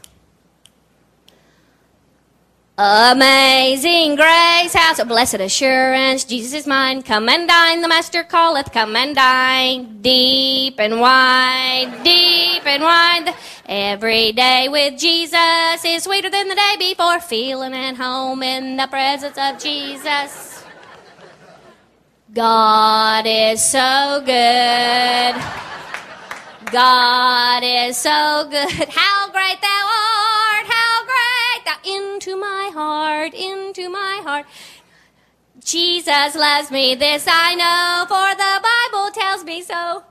[2.77, 7.03] Amazing grace, house of blessed assurance, Jesus is mine.
[7.03, 8.73] Come and dine, the Master calleth.
[8.73, 13.34] Come and dine, deep and wide, deep and wide.
[13.65, 17.22] Every day with Jesus is sweeter than the day before.
[17.22, 20.65] Feeling at home in the presence of Jesus.
[22.34, 25.41] God is so good.
[26.73, 28.89] God is so good.
[28.89, 30.15] How great thou art!
[33.26, 34.45] Heart, into my heart.
[35.64, 40.03] Jesus loves me, this I know, for the Bible tells me so.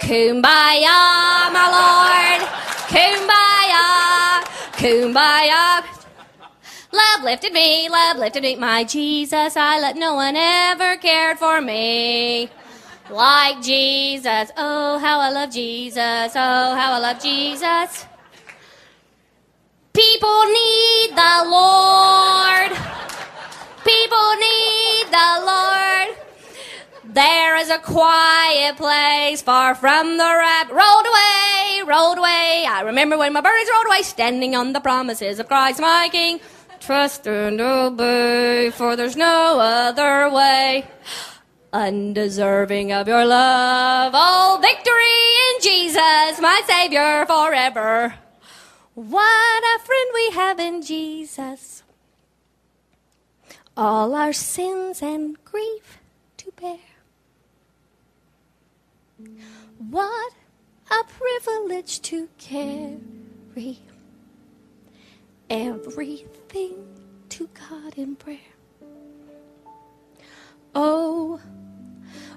[0.00, 2.48] Kumbaya, my Lord.
[2.88, 4.44] Kumbaya.
[4.76, 5.84] kumbaya.
[6.92, 9.56] Love lifted me, love lifted me, my Jesus.
[9.56, 12.48] I let no one ever cared for me
[13.10, 14.50] like Jesus.
[14.56, 16.32] Oh, how I love Jesus.
[16.34, 18.06] Oh, how I love Jesus.
[19.96, 22.70] People need the Lord.
[23.82, 26.16] People need the Lord.
[27.02, 30.70] There is a quiet place far from the rap.
[30.70, 32.66] Rolled away, rolled away.
[32.68, 36.40] I remember when my birdies rolled away, standing on the promises of Christ my King.
[36.78, 40.86] Trust and obey, for there's no other way.
[41.72, 48.14] Undeserving of your love, all victory in Jesus, my Savior forever.
[48.96, 51.82] What a friend we have in Jesus.
[53.76, 55.98] All our sins and grief
[56.38, 56.78] to bear.
[59.76, 60.32] What
[60.90, 63.80] a privilege to carry
[65.50, 66.86] everything
[67.28, 68.38] to God in prayer.
[70.74, 71.38] Oh,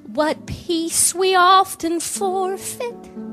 [0.05, 3.28] what peace we often forfeit.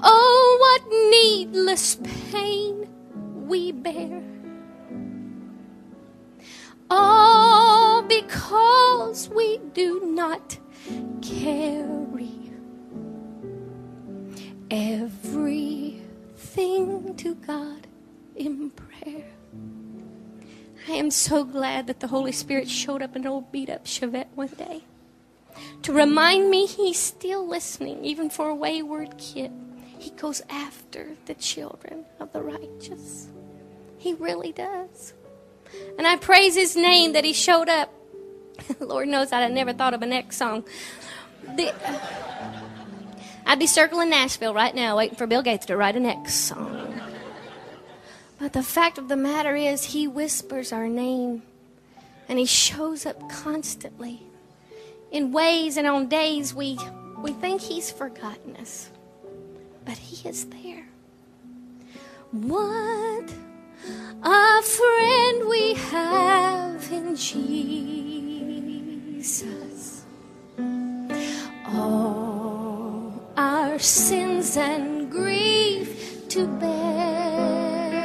[0.00, 1.98] Oh, what needless
[2.30, 2.88] pain
[3.46, 4.22] we bear.
[6.90, 10.58] All because we do not
[11.20, 12.52] carry
[14.70, 16.06] everything
[17.16, 17.86] to God
[18.36, 19.24] in prayer.
[20.88, 23.84] I am so glad that the Holy Spirit showed up in an old beat up
[23.84, 24.84] Chevette one day
[25.82, 29.52] to remind me He's still listening, even for a wayward kid.
[30.08, 33.28] He goes after the children of the righteous.
[33.98, 35.12] He really does.
[35.98, 37.92] And I praise His name that He showed up.
[38.80, 40.64] Lord knows I'd have never thought of a next song.
[41.56, 41.74] The,
[43.44, 47.02] I'd be circling Nashville right now, waiting for Bill Gaither to write a next song.
[48.38, 51.42] But the fact of the matter is, He whispers our name
[52.30, 54.22] and He shows up constantly
[55.10, 56.78] in ways and on days we,
[57.18, 58.88] we think He's forgotten us.
[59.88, 60.86] But He is there.
[62.30, 63.32] What
[64.22, 68.44] a friend we have in Jesus.
[71.64, 77.96] All our sins and grief to bear.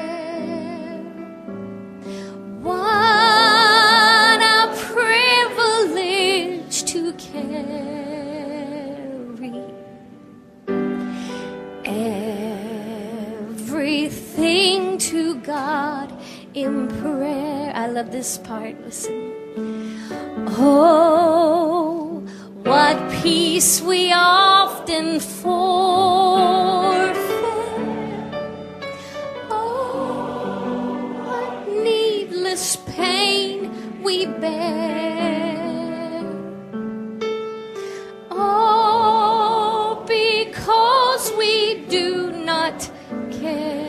[2.61, 8.12] What a privilege to carry
[14.53, 16.13] to God
[16.53, 17.71] in prayer.
[17.75, 18.79] I love this part.
[18.85, 19.33] Listen.
[20.57, 22.23] Oh,
[22.63, 25.57] what peace we often forfeit.
[29.49, 36.21] Oh, what needless pain we bear.
[38.31, 42.89] Oh, because we do not
[43.31, 43.82] carry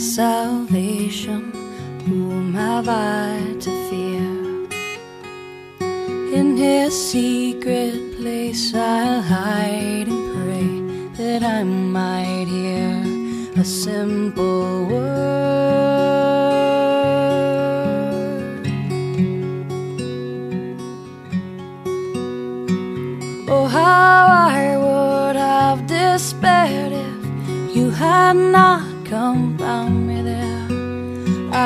[0.00, 1.52] salvation.
[2.06, 4.30] Whom have I to fear?
[6.38, 10.70] In his secret place I'll hide and pray
[11.18, 13.02] that I might hear
[13.60, 15.20] a simple word.
[23.52, 28.69] Oh, how I would have despaired if you had not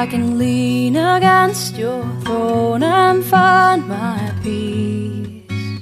[0.05, 5.81] I can lean against your throne and find my peace.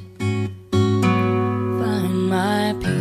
[0.71, 2.93] Find my peace.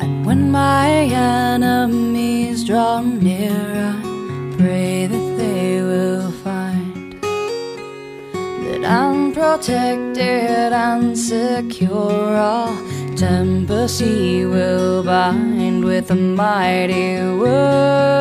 [0.00, 0.88] And when my
[1.52, 7.12] enemies draw near, I pray that they will find
[8.64, 12.76] that I'm protected blinded and secure, all
[13.16, 18.20] tempest will bind with a mighty word.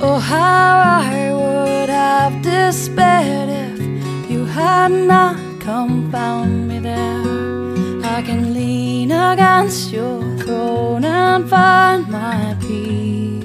[0.00, 7.22] Oh, how I would have despaired if you had not come found me there.
[8.04, 13.41] I can lean against your throne and find my peace.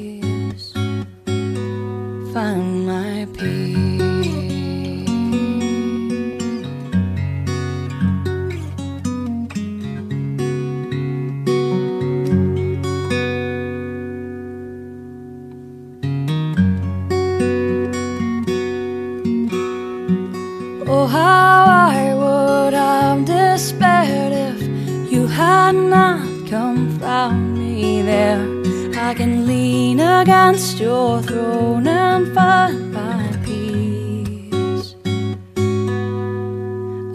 [30.58, 34.96] against your throne and find my peace.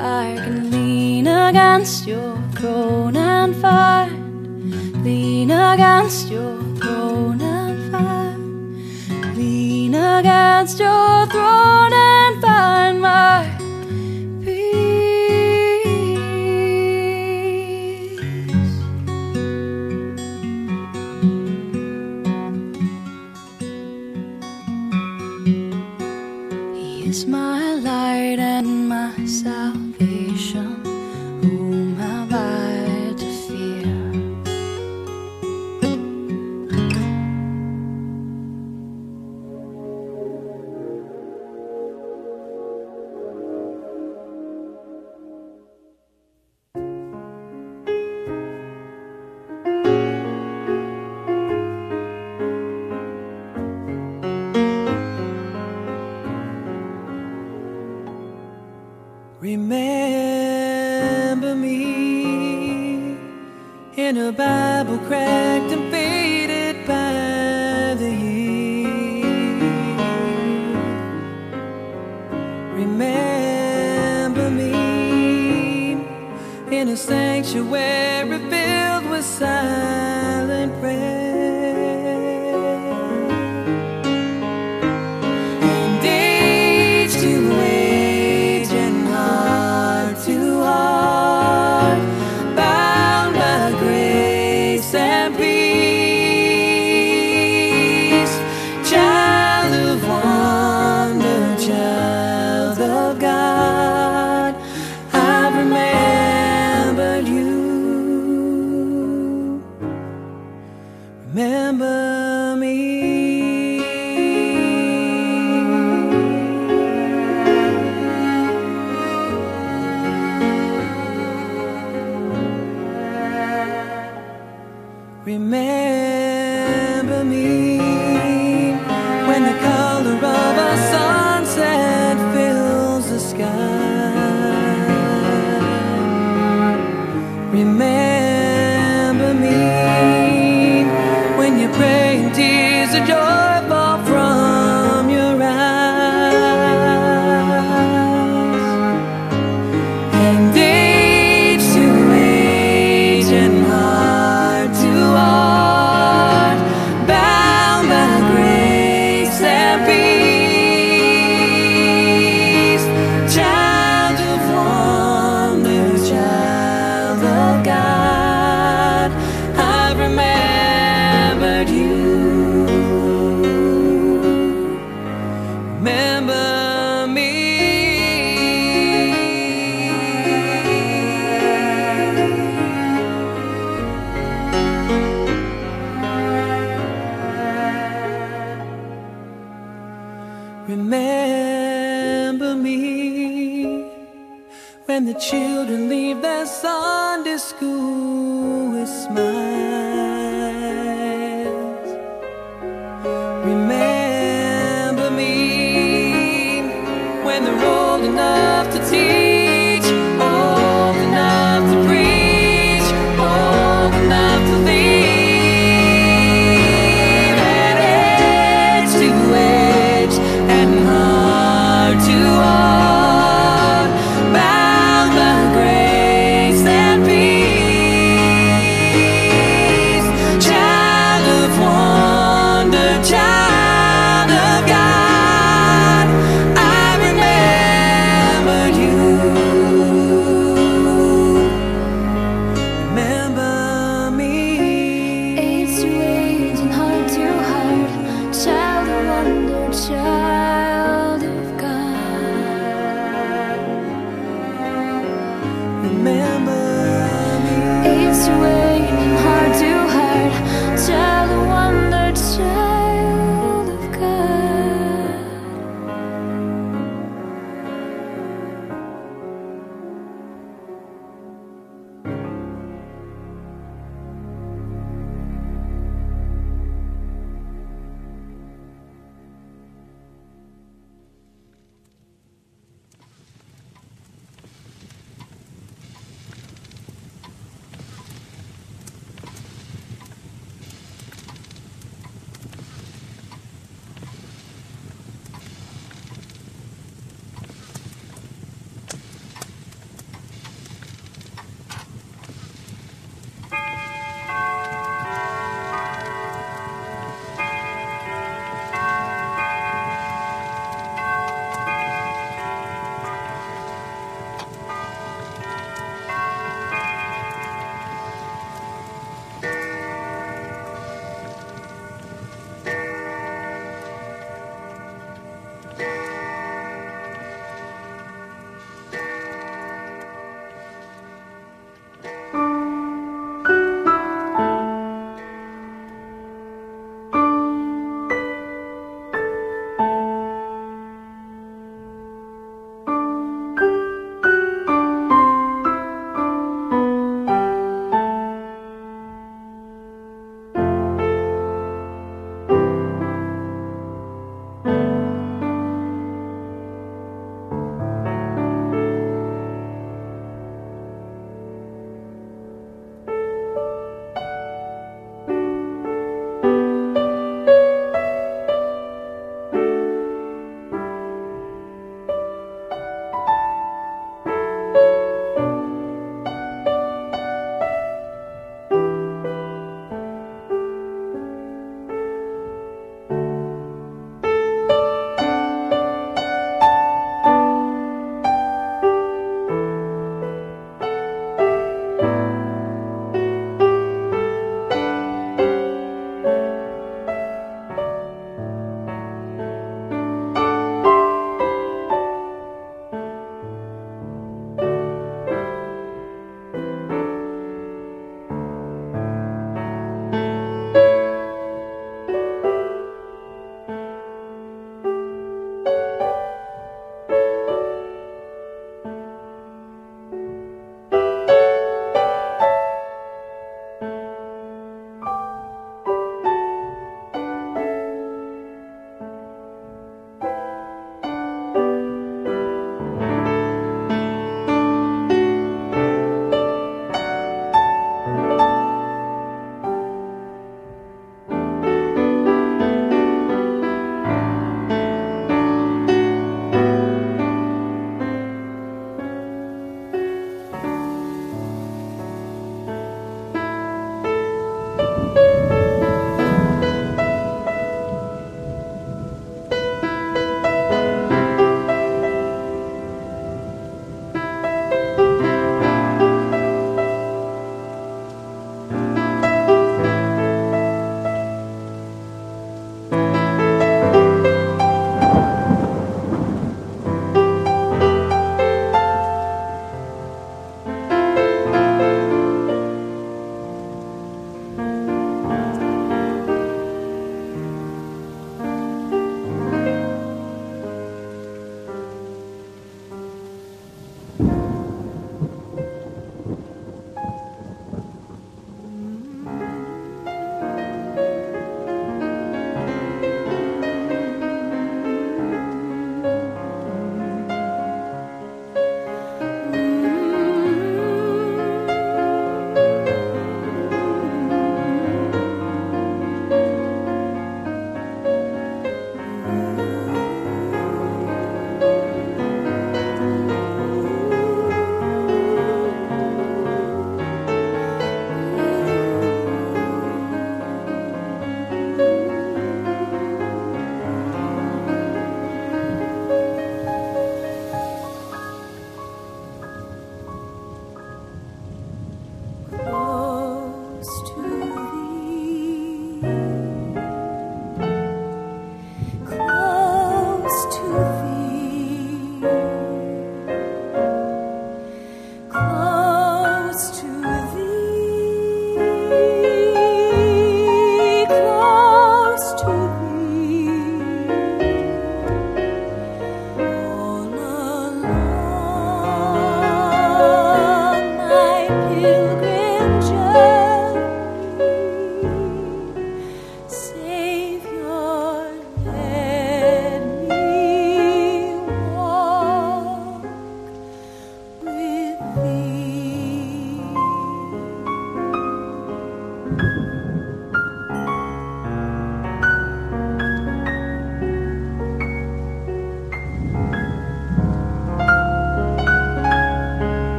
[0.00, 9.96] I can lean against your throne and find, lean against your throne and find, lean
[9.96, 13.51] against your throne and find my.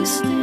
[0.00, 0.39] Be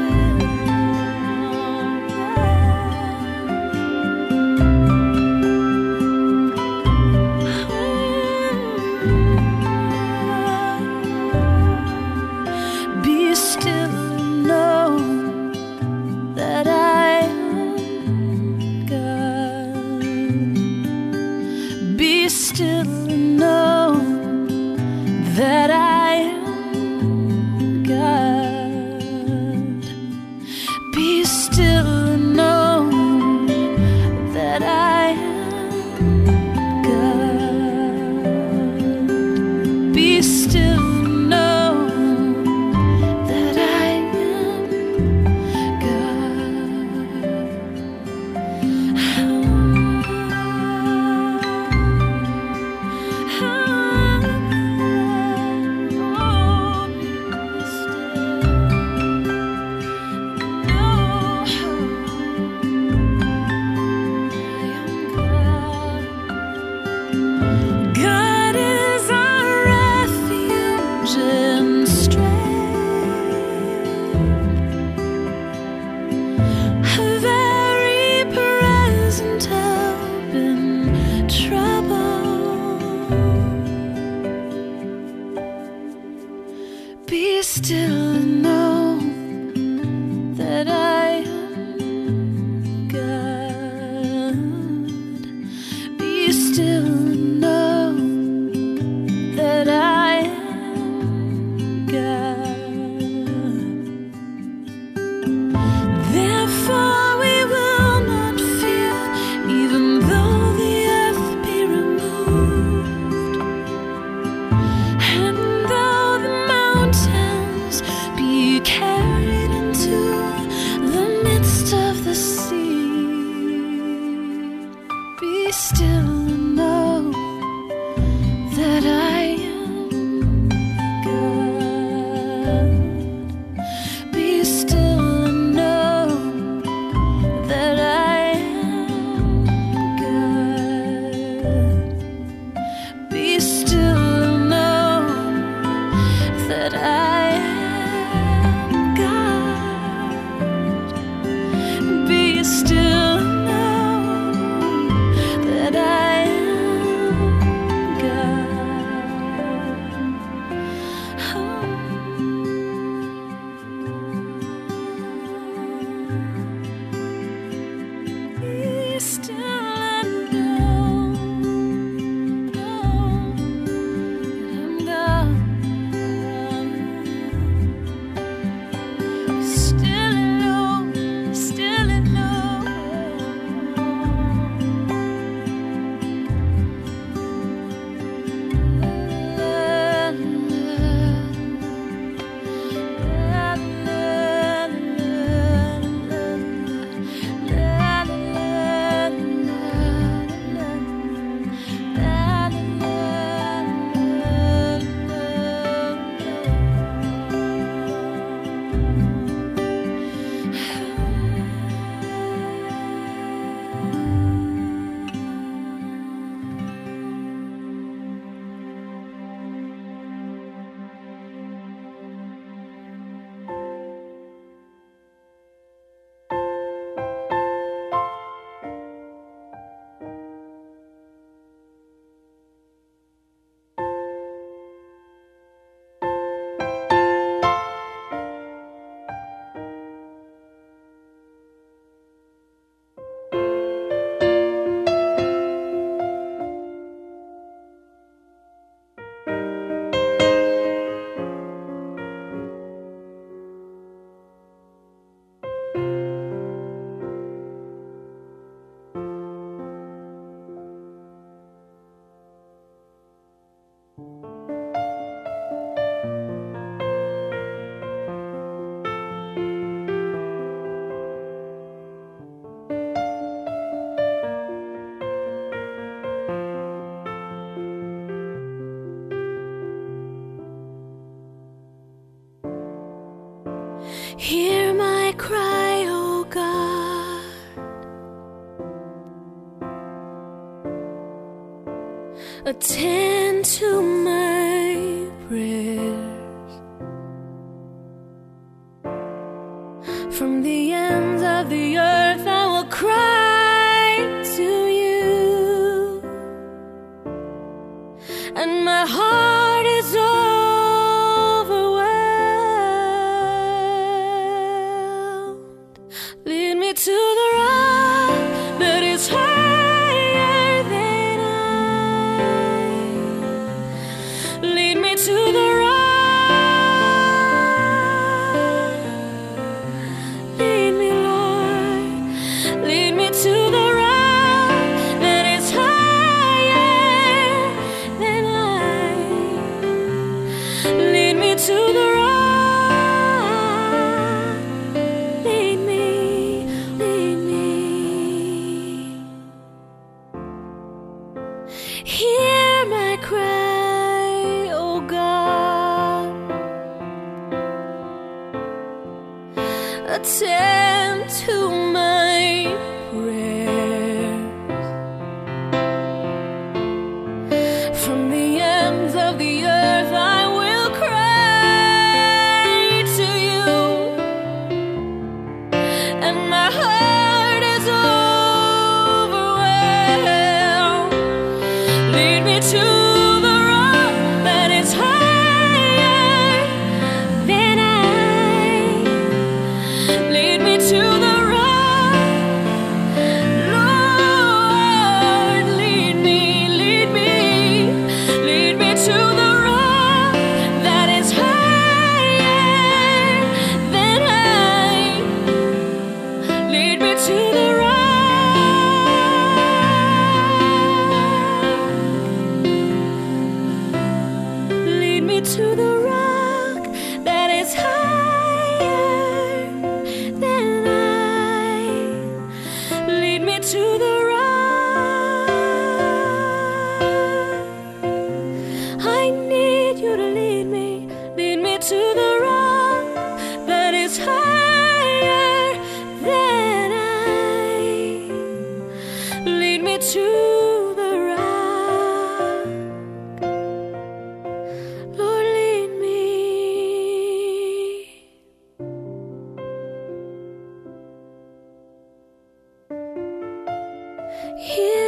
[454.36, 454.87] Here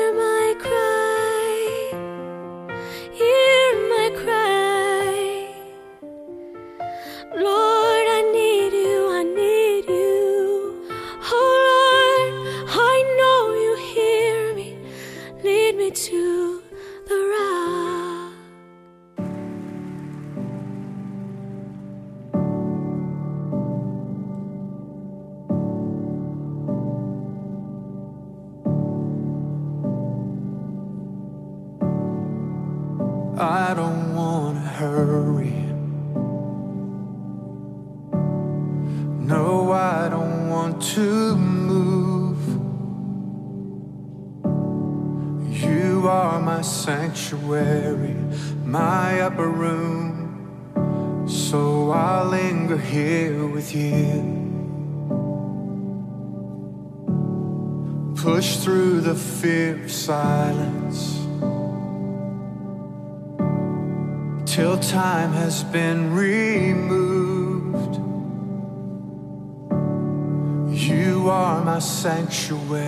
[72.50, 72.79] your way.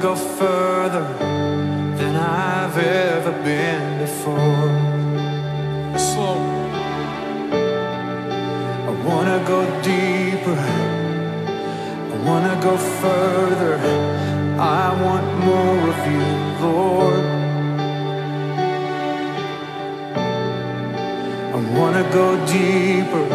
[0.00, 1.02] go further
[1.98, 4.70] than I've ever been before.
[5.98, 6.40] Slow.
[8.88, 10.58] I wanna go deeper.
[12.14, 13.76] I wanna go further.
[14.58, 16.26] I want more of you,
[16.64, 17.24] Lord.
[21.56, 23.26] I wanna go deeper.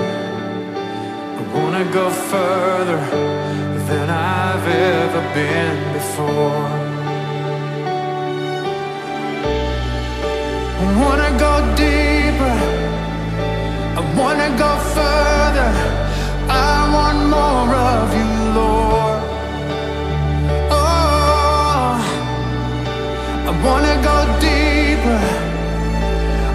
[1.40, 3.55] I wanna go further
[3.88, 6.70] than I've ever been before.
[10.82, 11.54] I wanna go
[11.84, 12.56] deeper,
[14.00, 15.72] I wanna go further,
[16.50, 19.22] I want more of you, Lord.
[20.72, 21.98] Oh,
[23.50, 25.22] I wanna go deeper,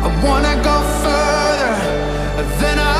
[0.07, 1.75] I wanna go further
[2.61, 3.00] than I.